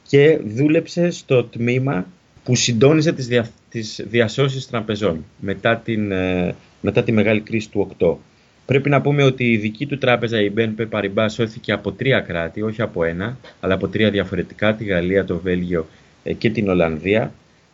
και 0.08 0.38
δούλεψε 0.44 1.10
στο 1.10 1.44
τμήμα 1.44 2.06
που 2.44 2.54
συντόνιζε 2.54 3.12
τις, 3.12 3.26
δια, 3.26 3.50
τις 3.70 4.04
διασώσεις 4.08 4.66
τραπεζών 4.66 5.24
μετά, 5.40 5.76
την, 5.76 6.12
ε, 6.12 6.54
μετά 6.80 7.02
τη 7.02 7.12
μεγάλη 7.12 7.40
κρίση 7.40 7.70
του 7.70 7.96
8. 7.98 8.16
Πρέπει 8.66 8.88
να 8.88 9.00
πούμε 9.00 9.22
ότι 9.22 9.52
η 9.52 9.56
δική 9.56 9.86
του 9.86 9.98
τράπεζα, 9.98 10.40
η 10.40 10.52
BNP 10.56 10.88
Paribas, 10.90 11.26
σώθηκε 11.28 11.72
από 11.72 11.92
τρία 11.92 12.20
κράτη, 12.20 12.62
όχι 12.62 12.82
από 12.82 13.04
ένα, 13.04 13.38
αλλά 13.60 13.74
από 13.74 13.88
τρία 13.88 14.10
διαφορετικά, 14.10 14.74
τη 14.74 14.84
Γαλλία, 14.84 15.24
το 15.24 15.38
Βέλγιο 15.38 15.86
ε, 16.22 16.32
και 16.32 16.50
την 16.50 16.68
Ολλανδία. 16.68 17.32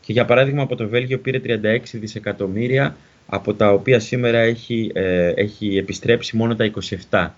Και 0.08 0.14
για 0.14 0.24
παράδειγμα 0.24 0.62
από 0.62 0.76
το 0.76 0.88
Βέλγιο 0.88 1.18
πήρε 1.18 1.40
36 1.46 1.78
δισεκατομμύρια, 1.92 2.96
από 3.26 3.54
τα 3.54 3.72
οποία 3.72 4.00
σήμερα 4.00 4.38
έχει, 4.38 4.90
ε, 4.94 5.32
έχει 5.34 5.76
επιστρέψει 5.76 6.36
μόνο 6.36 6.56
τα 6.56 6.70
27 7.10 7.28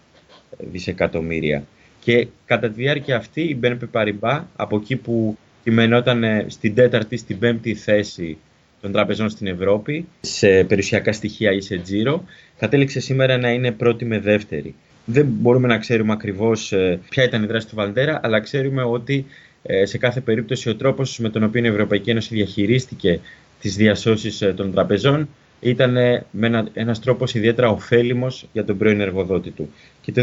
δισεκατομμύρια. 0.58 1.64
Και 2.00 2.26
κατά 2.46 2.68
τη 2.68 2.74
διάρκεια 2.74 3.16
αυτή 3.16 3.40
η 3.40 3.58
BNP 3.62 3.78
Paribas, 3.92 4.40
από 4.56 4.76
εκεί 4.76 4.96
που 4.96 5.38
κειμενόταν 5.64 6.44
στην 6.46 6.74
τέταρτη, 6.74 7.16
στην 7.16 7.38
πέμπτη 7.38 7.74
θέση 7.74 8.36
των 8.80 8.92
τραπεζών 8.92 9.28
στην 9.28 9.46
Ευρώπη, 9.46 10.06
σε 10.20 10.64
περιουσιακά 10.64 11.12
στοιχεία 11.12 11.52
ή 11.52 11.60
σε 11.60 11.76
τζίρο, 11.76 12.24
κατέληξε 12.58 13.00
σήμερα 13.00 13.38
να 13.38 13.50
είναι 13.50 13.70
πρώτη 13.70 14.04
με 14.04 14.18
δεύτερη. 14.18 14.74
Δεν 15.04 15.26
μπορούμε 15.26 15.68
να 15.68 15.78
ξέρουμε 15.78 16.12
ακριβώς 16.12 16.72
ε, 16.72 17.00
ποια 17.08 17.24
ήταν 17.24 17.42
η 17.42 17.46
δράση 17.46 17.68
του 17.68 17.74
Βαλντέρα, 17.74 18.20
αλλά 18.22 18.40
ξέρουμε 18.40 18.82
ότι 18.82 19.14
ε, 19.16 19.49
σε 19.82 19.98
κάθε 19.98 20.20
περίπτωση 20.20 20.68
ο 20.68 20.76
τρόπος 20.76 21.18
με 21.18 21.28
τον 21.28 21.42
οποίο 21.42 21.64
η 21.64 21.68
Ευρωπαϊκή 21.68 22.10
Ένωση 22.10 22.34
διαχειρίστηκε 22.34 23.20
τις 23.60 23.76
διασώσεις 23.76 24.42
ε, 24.42 24.52
των 24.52 24.72
τραπεζών 24.72 25.28
ήταν 25.60 25.96
ένα, 26.40 26.68
ένας 26.72 27.00
τρόπος 27.00 27.34
ιδιαίτερα 27.34 27.68
ωφέλιμος 27.68 28.46
για 28.52 28.64
τον 28.64 28.78
πρώην 28.78 29.00
εργοδότη 29.00 29.50
του. 29.50 29.70
Και 30.00 30.12
το 30.12 30.22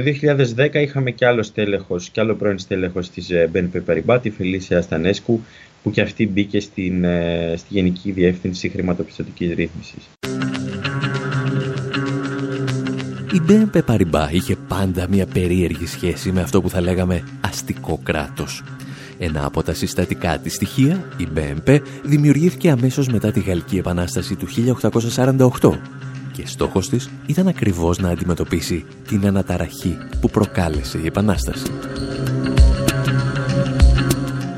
2010 0.55 0.73
είχαμε 0.73 1.11
και 1.11 1.25
άλλο 1.25 1.43
στέλεχος, 1.43 2.09
και 2.09 2.19
άλλο 2.19 2.35
πρώην 2.35 2.59
στέλεχος 2.59 3.09
της 3.09 3.29
BNP 3.53 3.81
Paribas, 3.87 4.19
τη 4.21 4.29
Φελίσια 4.29 4.81
Στανέσκου, 4.81 5.41
που 5.83 5.91
και 5.91 6.01
αυτή 6.01 6.27
μπήκε 6.27 6.59
στην, 6.59 7.05
στη 7.55 7.67
Γενική 7.69 8.11
Διεύθυνση 8.11 8.69
Χρηματοπιστωτικής 8.69 9.53
Ρύθμισης. 9.55 10.09
Η 13.33 13.41
BNP 13.47 13.81
Paribas 13.85 14.31
είχε 14.31 14.55
πάντα 14.67 15.07
μια 15.09 15.25
περίεργη 15.25 15.85
σχέση 15.85 16.31
με 16.31 16.41
αυτό 16.41 16.61
που 16.61 16.69
θα 16.69 16.81
λέγαμε 16.81 17.23
αστικό 17.41 17.99
κράτος. 18.03 18.63
Ένα 19.17 19.45
από 19.45 19.63
τα 19.63 19.73
συστατικά 19.73 20.37
της 20.37 20.53
στοιχεία, 20.53 21.05
η 21.17 21.27
BNP, 21.35 21.79
δημιουργήθηκε 22.03 22.69
αμέσως 22.69 23.07
μετά 23.07 23.31
τη 23.31 23.39
Γαλλική 23.39 23.77
Επανάσταση 23.77 24.35
του 24.35 24.47
1848 25.61 25.79
και 26.31 26.47
στόχος 26.47 26.89
της 26.89 27.09
ήταν 27.25 27.47
ακριβώς 27.47 27.97
να 27.97 28.09
αντιμετωπίσει 28.09 28.85
την 29.07 29.27
αναταραχή 29.27 29.97
που 30.21 30.29
προκάλεσε 30.29 30.97
η 30.97 31.05
Επανάσταση. 31.05 31.71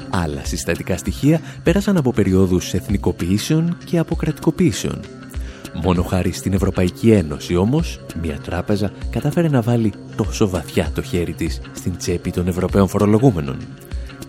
Άλλα 0.10 0.46
συστατικά 0.46 0.98
στοιχεία 0.98 1.42
πέρασαν 1.64 1.98
από 1.98 2.14
περιόδους 2.14 2.74
εθνικοποιήσεων 2.74 3.78
και 3.86 3.98
αποκρατικοποιήσεων 3.98 5.00
Μόνο 5.74 6.04
χάρη 6.04 6.32
στην 6.32 6.54
Ευρωπαϊκή 6.54 7.12
Ένωση 7.12 7.56
όμως, 7.56 8.00
μια 8.22 8.38
τράπεζα 8.44 8.92
κατάφερε 9.10 9.48
να 9.48 9.62
βάλει 9.62 9.94
τόσο 10.16 10.50
βαθιά 10.50 10.92
το 10.94 11.02
χέρι 11.02 11.34
της 11.34 11.62
στην 11.74 11.98
τσέπη 11.98 12.32
των 12.32 12.48
Ευρωπαίων 12.48 12.88
φορολογούμενων 12.88 13.58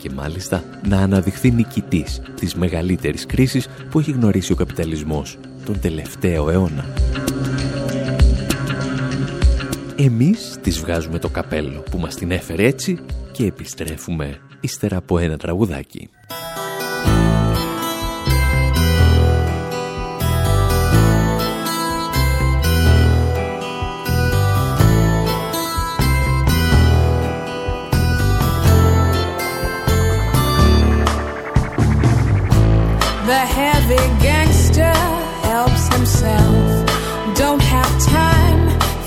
και 0.00 0.10
μάλιστα 0.14 0.64
να 0.88 0.98
αναδειχθεί 0.98 1.50
νικητής 1.50 2.22
της 2.34 2.54
μεγαλύτερης 2.54 3.26
κρίσης 3.26 3.68
που 3.90 3.98
έχει 3.98 4.10
γνωρίσει 4.10 4.52
ο 4.52 4.54
καπιταλισμός 4.54 5.38
τον 5.64 5.80
τελευταίο 5.80 6.50
αιώνα. 6.50 6.84
Εμείς 9.96 10.58
τις 10.62 10.78
βγάζουμε 10.80 11.18
το 11.18 11.28
καπέλο 11.28 11.82
που 11.90 11.98
μας 11.98 12.14
την 12.14 12.30
έφερε 12.30 12.64
έτσι 12.64 12.98
και 13.32 13.44
επιστρέφουμε 13.44 14.38
ύστερα 14.60 14.96
από 14.96 15.18
ένα 15.18 15.36
τραγουδάκι. 15.36 16.08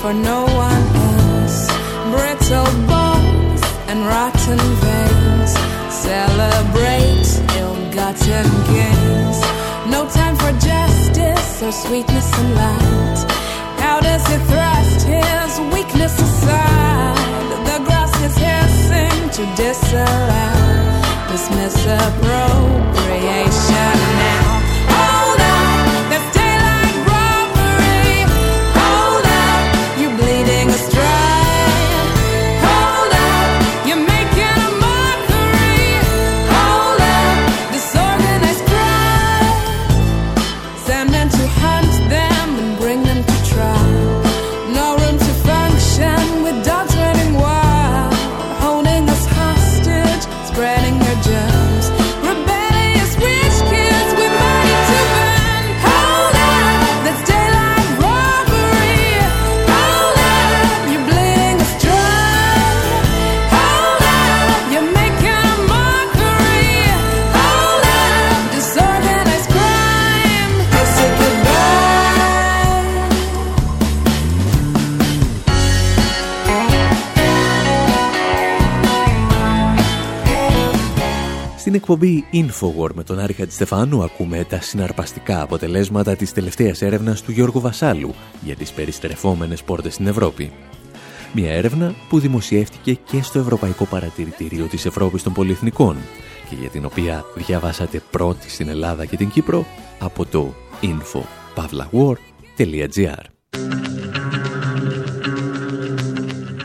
For 0.04 0.12
no 0.12 0.44
one 0.44 0.84
else. 1.08 1.64
Brittle 2.12 2.68
bones 2.92 3.60
and 3.88 4.04
rotten 4.04 4.60
veins 4.84 5.52
celebrate 5.88 7.30
ill-gotten 7.60 8.46
gains. 8.68 9.38
No 9.94 10.00
time 10.18 10.36
for 10.36 10.52
justice 10.70 11.48
or 11.62 11.72
sweetness 11.72 12.28
and 12.38 12.50
light. 12.54 13.20
How 13.80 13.96
does 14.00 14.24
he 14.30 14.36
thrust 14.50 15.00
his 15.14 15.52
weakness 15.72 16.14
aside? 16.26 17.48
The 17.70 17.78
grass 17.86 18.14
is 18.28 18.36
hissing 18.46 19.18
to 19.36 19.42
disallow 19.56 20.54
this 21.30 21.44
misappropriation 21.56 23.96
now. 24.20 24.43
Εκπομπή 81.94 82.24
Infowar 82.32 82.90
με 82.94 83.02
τον 83.02 83.18
Άρη 83.18 83.32
Χατζηστεφάνου 83.32 84.02
ακούμε 84.02 84.44
τα 84.44 84.60
συναρπαστικά 84.60 85.42
αποτελέσματα 85.42 86.16
της 86.16 86.32
τελευταίας 86.32 86.82
έρευνας 86.82 87.22
του 87.22 87.32
Γιώργου 87.32 87.60
Βασάλου 87.60 88.14
για 88.44 88.56
τις 88.56 88.72
περιστρεφόμενες 88.72 89.62
πόρτες 89.62 89.94
στην 89.94 90.06
Ευρώπη. 90.06 90.52
Μια 91.34 91.52
έρευνα 91.52 91.94
που 92.08 92.18
δημοσιεύτηκε 92.18 92.94
και 92.94 93.22
στο 93.22 93.38
Ευρωπαϊκό 93.38 93.84
Παρατηρητήριο 93.84 94.66
της 94.66 94.86
Ευρώπης 94.86 95.22
των 95.22 95.32
Πολυεθνικών 95.32 95.96
και 96.48 96.56
για 96.60 96.68
την 96.68 96.84
οποία 96.84 97.24
διαβάσατε 97.34 98.02
πρώτη 98.10 98.50
στην 98.50 98.68
Ελλάδα 98.68 99.04
και 99.04 99.16
την 99.16 99.30
Κύπρο 99.30 99.66
από 99.98 100.26
το 100.26 100.54
info.pavlawar.gr 100.82 103.22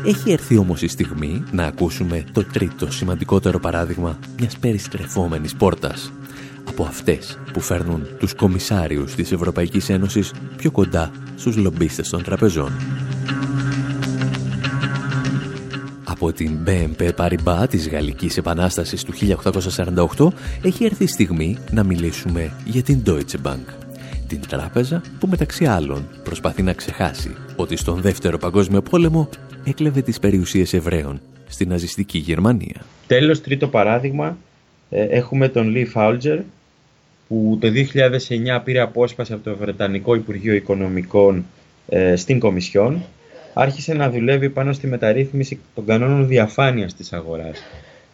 Έχει 0.05 0.31
έρθει 0.31 0.57
όμως 0.57 0.81
η 0.81 0.87
στιγμή 0.87 1.43
να 1.51 1.65
ακούσουμε 1.65 2.23
το 2.31 2.43
τρίτο 2.43 2.91
σημαντικότερο 2.91 3.59
παράδειγμα 3.59 4.19
μιας 4.39 4.57
περιστρεφόμενης 4.57 5.55
πόρτας. 5.55 6.11
Από 6.63 6.83
αυτές 6.83 7.39
που 7.53 7.59
φέρνουν 7.59 8.07
τους 8.19 8.33
κομισάριους 8.33 9.15
της 9.15 9.31
Ευρωπαϊκής 9.31 9.89
Ένωσης 9.89 10.31
πιο 10.57 10.71
κοντά 10.71 11.11
στους 11.35 11.55
λομπίστες 11.55 12.09
των 12.09 12.23
τραπεζών. 12.23 12.71
Από 16.03 16.31
την 16.31 16.59
BNP 16.65 17.09
Paribas 17.15 17.65
της 17.69 17.89
Γαλλικής 17.89 18.37
Επανάστασης 18.37 19.03
του 19.03 19.13
1848 19.13 20.27
έχει 20.61 20.85
έρθει 20.85 21.03
η 21.03 21.07
στιγμή 21.07 21.57
να 21.71 21.83
μιλήσουμε 21.83 22.51
για 22.65 22.83
την 22.83 23.03
Deutsche 23.05 23.41
Bank. 23.43 23.88
Την 24.29 24.41
τράπεζα 24.47 25.01
που 25.19 25.27
μεταξύ 25.27 25.65
άλλων 25.65 26.07
προσπαθεί 26.23 26.61
να 26.61 26.73
ξεχάσει 26.73 27.35
ότι 27.55 27.75
στον 27.75 28.01
Δεύτερο 28.01 28.37
Παγκόσμιο 28.37 28.81
Πόλεμο 28.81 29.29
έκλεβε 29.63 30.01
τις 30.01 30.19
περιουσίες 30.19 30.73
Εβραίων 30.73 31.21
στη 31.47 31.65
ναζιστική 31.65 32.17
Γερμανία. 32.17 32.85
Τέλος, 33.07 33.41
τρίτο 33.41 33.67
παράδειγμα, 33.67 34.37
ε, 34.89 35.03
έχουμε 35.03 35.47
τον 35.47 35.69
Λί 35.69 35.85
Φάουλτζερ 35.85 36.39
που 37.27 37.57
το 37.61 37.67
2009 37.69 38.61
πήρε 38.63 38.79
απόσπαση 38.79 39.33
από 39.33 39.43
το 39.43 39.55
Βρετανικό 39.55 40.15
Υπουργείο 40.15 40.53
Οικονομικών 40.53 41.45
ε, 41.87 42.15
στην 42.15 42.39
Κομισιόν 42.39 43.03
άρχισε 43.53 43.93
να 43.93 44.09
δουλεύει 44.09 44.49
πάνω 44.49 44.73
στη 44.73 44.87
μεταρρύθμιση 44.87 45.59
των 45.75 45.85
κανόνων 45.85 46.27
διαφάνειας 46.27 46.93
της 46.93 47.13
αγοράς. 47.13 47.59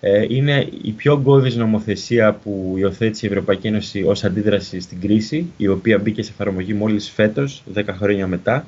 Ε, 0.07 0.25
είναι 0.29 0.67
η 0.81 0.91
πιο 0.91 1.21
γκώδης 1.21 1.55
νομοθεσία 1.55 2.33
που 2.33 2.73
υιοθέτησε 2.77 3.25
η 3.25 3.29
Ευρωπαϊκή 3.29 3.67
Ένωση 3.67 4.03
ως 4.03 4.23
αντίδραση 4.23 4.79
στην 4.79 5.01
κρίση, 5.01 5.45
η 5.57 5.67
οποία 5.67 5.97
μπήκε 5.97 6.23
σε 6.23 6.31
εφαρμογή 6.31 6.73
μόλις 6.73 7.09
φέτος, 7.09 7.63
10 7.73 7.83
χρόνια 7.87 8.27
μετά, 8.27 8.67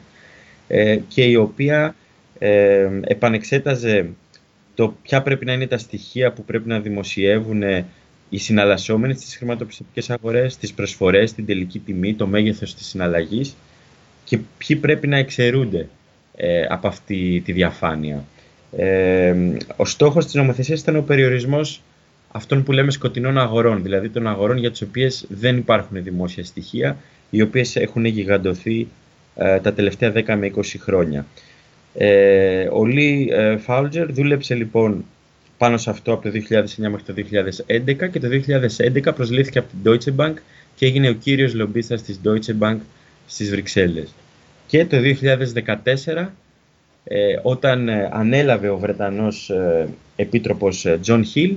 ε, 0.68 1.00
και 1.08 1.24
η 1.24 1.36
οποία 1.36 1.96
ε, 2.40 2.90
επανεξέταζε 3.02 4.10
το 4.76 4.96
ποια 5.02 5.22
πρέπει 5.22 5.46
να 5.46 5.54
είναι 5.54 5.68
τα 5.68 5.78
στοιχεία 5.78 6.32
που 6.32 6.44
πρέπει 6.44 6.68
να 6.68 6.80
δημοσιεύουν 6.80 7.64
οι 8.30 8.38
συναλλασσόμενοι 8.38 9.14
στις 9.14 9.36
χρηματοπιστωτικές 9.36 10.10
αγορές, 10.10 10.58
τις 10.58 10.74
προσφορές, 10.74 11.34
την 11.34 11.46
τελική 11.46 11.80
τιμή, 11.80 12.14
το 12.14 12.28
μέγεθος 12.28 12.76
της 12.76 12.88
συναλλαγής 12.88 13.56
και 14.24 14.40
ποιοι 14.58 14.78
πρέπει 14.78 15.08
να 15.08 15.18
εξαιρούνται 15.18 15.88
ε, 16.36 16.66
από 16.70 16.88
αυτή 16.88 17.42
τη 17.46 17.52
διαφάνεια. 17.52 18.26
Ε, 18.76 19.36
ο 19.76 19.86
στόχος 19.86 20.26
της 20.26 20.34
νομοθεσίας 20.34 20.80
ήταν 20.80 20.96
ο 20.96 21.02
περιορισμός 21.02 21.82
αυτών 22.32 22.64
που 22.64 22.72
λέμε 22.72 22.92
σκοτεινών 22.92 23.38
αγορών, 23.38 23.84
δηλαδή 23.84 24.10
των 24.10 24.28
αγορών 24.28 24.58
για 24.58 24.72
τις 24.72 24.82
οποίες 24.82 25.26
δεν 25.30 25.58
υπάρχουν 25.58 26.04
δημόσια 26.04 26.44
στοιχεία, 26.44 26.98
οι 27.30 27.42
οποίες 27.42 27.76
έχουν 27.76 28.06
γιγαντωθεί 28.06 28.88
ε, 29.36 29.60
τα 29.60 29.74
τελευταία 29.74 30.12
10 30.16 30.36
με 30.38 30.52
20 30.56 30.62
χρόνια. 30.80 31.26
Ε, 31.94 32.68
ο 32.72 32.86
Λί 32.86 33.30
ε, 33.32 33.58
Φάουλτζερ 33.58 34.14
δούλεψε 34.14 34.56
λοιπόν 34.56 35.06
πάνω 35.58 35.78
σε 35.78 35.90
αυτό 35.90 36.14
από 36.14 36.22
το 36.22 36.40
2009 36.50 36.64
μέχρι 36.78 37.04
το 37.04 37.14
2011 37.68 38.10
και 38.12 38.20
το 38.20 38.28
2011 39.10 39.16
προσλήφθηκε 39.16 39.60
από 39.60 39.68
την 39.68 39.92
Deutsche 39.92 40.26
Bank 40.26 40.34
και 40.76 40.86
έγινε 40.86 41.10
ο 41.10 41.14
κύριος 41.14 41.54
λομπίστας 41.54 42.02
της 42.02 42.20
Deutsche 42.24 42.60
Bank 42.60 42.78
στις 43.28 43.50
Βρυξέλλες. 43.50 44.14
Και 44.68 44.86
το 44.86 44.98
2014 44.98 46.28
ε, 47.10 47.40
όταν 47.42 47.90
ε, 47.90 48.10
ανέλαβε 48.12 48.70
ο 48.70 48.78
Βρετανός 48.78 49.50
ε, 49.50 49.88
Επίτροπος 50.16 50.86
John 51.06 51.22
Hill 51.36 51.56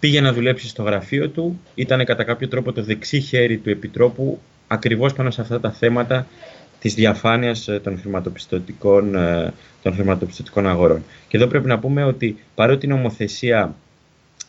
πήγε 0.00 0.20
να 0.20 0.32
δουλέψει 0.32 0.68
στο 0.68 0.82
γραφείο 0.82 1.28
του, 1.28 1.60
ήταν 1.74 2.04
κατά 2.04 2.24
κάποιο 2.24 2.48
τρόπο 2.48 2.72
το 2.72 2.82
δεξί 2.82 3.20
χέρι 3.20 3.56
του 3.56 3.70
Επιτρόπου 3.70 4.38
ακριβώς 4.66 5.12
πάνω 5.12 5.30
σε 5.30 5.40
αυτά 5.40 5.60
τα 5.60 5.70
θέματα 5.70 6.26
της 6.80 6.94
διαφάνειας 6.94 7.68
των 7.82 7.98
χρηματοπιστωτικών, 8.00 9.12
των 9.82 9.94
χρηματοπιστωτικών 9.94 10.68
αγορών. 10.68 11.04
Και 11.28 11.36
εδώ 11.36 11.46
πρέπει 11.46 11.66
να 11.66 11.78
πούμε 11.78 12.04
ότι 12.04 12.36
παρότι 12.54 12.86
η 12.86 12.88
νομοθεσία 12.88 13.74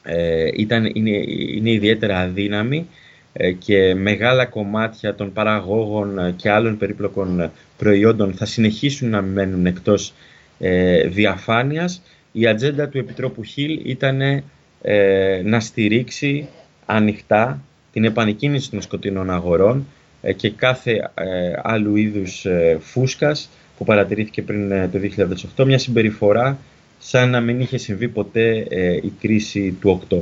ε, 0.03 0.47
ήταν, 0.55 0.91
είναι, 0.93 1.23
είναι 1.55 1.71
ιδιαίτερα 1.71 2.19
αδύναμη 2.19 2.87
και 3.59 3.95
μεγάλα 3.95 4.45
κομμάτια 4.45 5.15
των 5.15 5.33
παραγόγων 5.33 6.35
και 6.35 6.49
άλλων 6.49 6.77
περίπλοκων 6.77 7.51
προϊόντων 7.77 8.33
θα 8.33 8.45
συνεχίσουν 8.45 9.09
να 9.09 9.21
μένουν 9.21 9.65
εκτός 9.65 10.13
ε, 10.59 11.07
διαφάνειας, 11.07 12.01
η 12.31 12.47
ατζέντα 12.47 12.87
του 12.87 12.97
Επιτρόπου 12.97 13.43
Χιλ 13.43 13.81
ήταν 13.83 14.21
ε, 14.81 15.41
να 15.43 15.59
στηρίξει 15.59 16.47
ανοιχτά 16.85 17.61
την 17.91 18.03
επανεκκίνηση 18.03 18.69
των 18.69 18.81
σκοτεινών 18.81 19.29
αγορών 19.29 19.85
ε, 20.21 20.33
και 20.33 20.49
κάθε 20.49 20.91
ε, 21.13 21.53
άλλου 21.63 21.95
είδους 21.95 22.45
ε, 22.45 22.77
φούσκας 22.81 23.49
που 23.77 23.85
παρατηρήθηκε 23.85 24.41
πριν 24.41 24.69
το 24.91 24.99
2008, 25.57 25.65
μια 25.65 25.77
συμπεριφορά 25.77 26.57
σαν 26.99 27.29
να 27.29 27.41
μην 27.41 27.59
είχε 27.59 27.77
συμβεί 27.77 28.07
ποτέ 28.07 28.67
η 29.01 29.13
κρίση 29.19 29.77
του 29.81 30.01
8. 30.09 30.17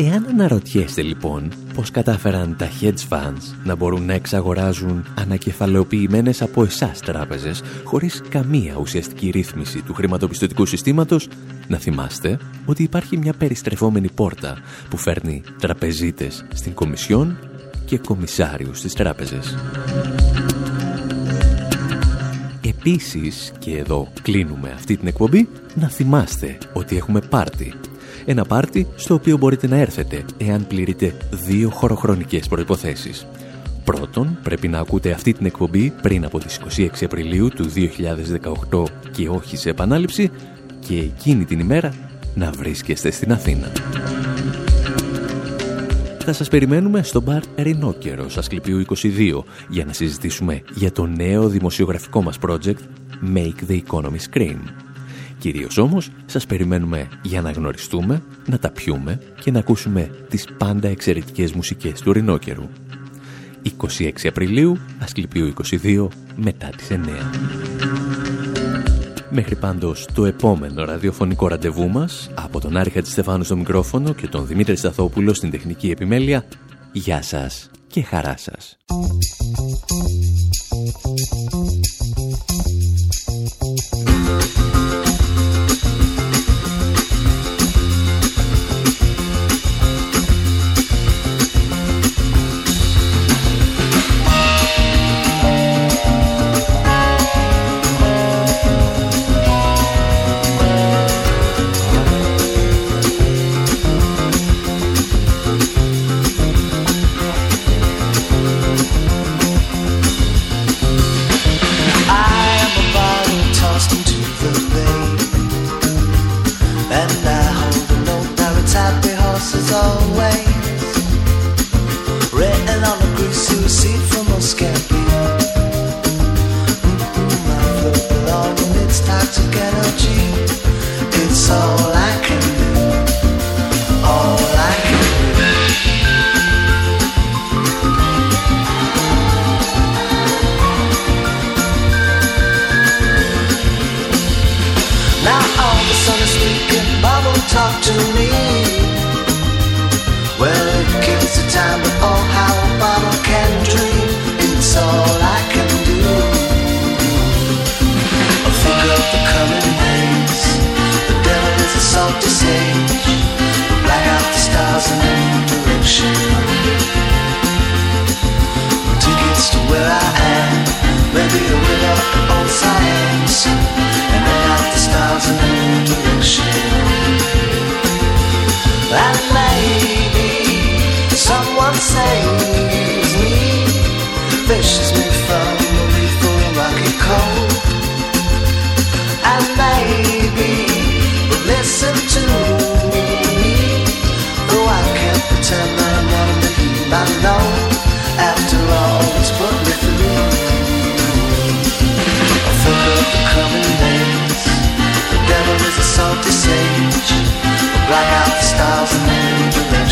Εάν 0.00 0.26
αναρωτιέστε 0.28 1.02
λοιπόν 1.02 1.52
πώς 1.74 1.90
κατάφεραν 1.90 2.56
τα 2.58 2.68
hedge 2.80 3.08
funds 3.08 3.56
να 3.64 3.76
μπορούν 3.76 4.04
να 4.04 4.12
εξαγοράζουν 4.12 5.04
ανακεφαλαιοποιημένες 5.18 6.42
από 6.42 6.62
εσάς 6.62 7.00
τράπεζες 7.00 7.62
χωρίς 7.84 8.22
καμία 8.28 8.76
ουσιαστική 8.80 9.30
ρύθμιση 9.30 9.82
του 9.82 9.94
χρηματοπιστωτικού 9.94 10.66
συστήματος, 10.66 11.28
να 11.68 11.78
θυμάστε 11.78 12.38
ότι 12.64 12.82
υπάρχει 12.82 13.16
μια 13.16 13.32
περιστρεφόμενη 13.32 14.10
πόρτα 14.10 14.58
που 14.90 14.96
φέρνει 14.96 15.42
τραπεζίτες 15.60 16.44
στην 16.54 16.74
Κομισιόν 16.74 17.38
και 17.84 17.98
κομισάριους 17.98 18.78
στις 18.78 18.94
τράπεζες. 18.94 19.56
Επίσης, 22.66 23.52
και 23.58 23.76
εδώ 23.76 24.08
κλείνουμε 24.22 24.70
αυτή 24.70 24.96
την 24.96 25.06
εκπομπή, 25.06 25.48
να 25.74 25.88
θυμάστε 25.88 26.58
ότι 26.72 26.96
έχουμε 26.96 27.20
πάρτι. 27.20 27.74
Ένα 28.30 28.44
πάρτι 28.44 28.86
στο 28.96 29.14
οποίο 29.14 29.36
μπορείτε 29.36 29.66
να 29.66 29.76
έρθετε 29.76 30.24
εάν 30.38 30.66
πληρείτε 30.66 31.14
δύο 31.30 31.70
χωροχρονικές 31.70 32.48
προϋποθέσεις. 32.48 33.26
Πρώτον, 33.84 34.38
πρέπει 34.42 34.68
να 34.68 34.78
ακούτε 34.78 35.10
αυτή 35.10 35.32
την 35.32 35.46
εκπομπή 35.46 35.92
πριν 36.02 36.24
από 36.24 36.38
τις 36.38 36.60
26 36.76 36.88
Απριλίου 37.04 37.48
του 37.48 37.64
2018 38.70 38.84
και 39.10 39.28
όχι 39.28 39.56
σε 39.56 39.70
επανάληψη 39.70 40.30
και 40.86 40.98
εκείνη 40.98 41.44
την 41.44 41.58
ημέρα 41.58 41.94
να 42.34 42.50
βρίσκεστε 42.50 43.10
στην 43.10 43.32
Αθήνα. 43.32 43.72
Θα 46.18 46.32
σας 46.32 46.48
περιμένουμε 46.48 47.02
στο 47.02 47.20
μπαρ 47.20 47.42
Ρινόκερος, 47.56 48.38
Ασκληπίου 48.38 48.78
22, 48.80 49.44
για 49.68 49.84
να 49.84 49.92
συζητήσουμε 49.92 50.62
για 50.74 50.92
το 50.92 51.06
νέο 51.06 51.48
δημοσιογραφικό 51.48 52.22
μας 52.22 52.38
project 52.46 52.80
Make 53.34 53.70
the 53.70 53.80
Economy 53.86 54.18
Scream. 54.32 54.87
Κυρίως 55.38 55.78
όμως, 55.78 56.10
σας 56.26 56.46
περιμένουμε 56.46 57.08
για 57.22 57.42
να 57.42 57.50
γνωριστούμε, 57.50 58.22
να 58.46 58.58
τα 58.58 58.70
πιούμε 58.70 59.20
και 59.40 59.50
να 59.50 59.58
ακούσουμε 59.58 60.10
τις 60.28 60.46
πάντα 60.58 60.88
εξαιρετικές 60.88 61.52
μουσικές 61.52 62.00
του 62.00 62.12
Ρινόκερου. 62.12 62.68
26 63.62 64.28
Απριλίου, 64.28 64.78
Ασκληπίου 64.98 65.46
22, 65.46 66.08
μετά 66.36 66.68
τις 66.76 66.90
9. 66.90 66.96
Μέχρι 69.30 69.56
πάντως 69.56 70.08
το 70.14 70.24
επόμενο 70.24 70.84
ραδιοφωνικό 70.84 71.48
ραντεβού 71.48 71.88
μας, 71.88 72.30
από 72.34 72.60
τον 72.60 72.76
Άρη 72.76 72.90
Χατζηστεφάνου 72.90 73.44
στο 73.44 73.56
μικρόφωνο 73.56 74.12
και 74.12 74.26
τον 74.26 74.46
Δημήτρη 74.46 74.76
Σταθόπουλο 74.76 75.34
στην 75.34 75.50
τεχνική 75.50 75.90
επιμέλεια, 75.90 76.44
γεια 76.92 77.22
σας 77.22 77.70
και 77.86 78.02
χαρά 78.02 78.34
σας. 78.36 78.76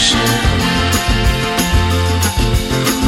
ocean 0.07 0.19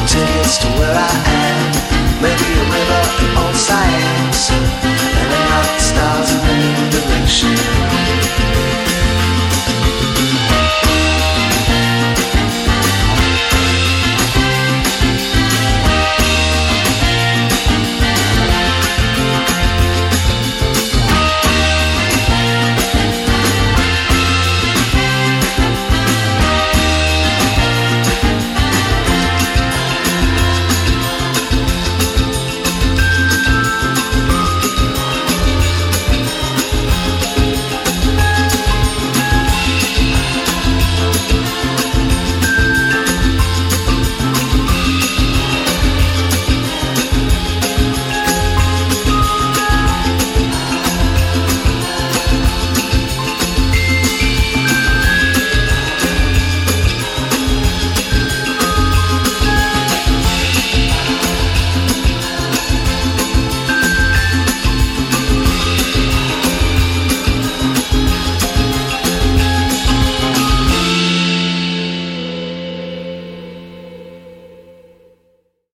Tickets 0.07 0.59
to 0.59 0.69
where 0.79 0.95
I 0.95 1.15
am 1.45 2.23
Maybe 2.23 2.45
a 2.45 2.65
river 2.75 3.03
and 3.23 3.39
all 3.39 3.55
science 3.55 4.51
And 4.51 5.31
the 5.31 5.79
stars 5.79 6.31
in 6.33 6.91
the 6.91 6.99
direction 6.99 8.48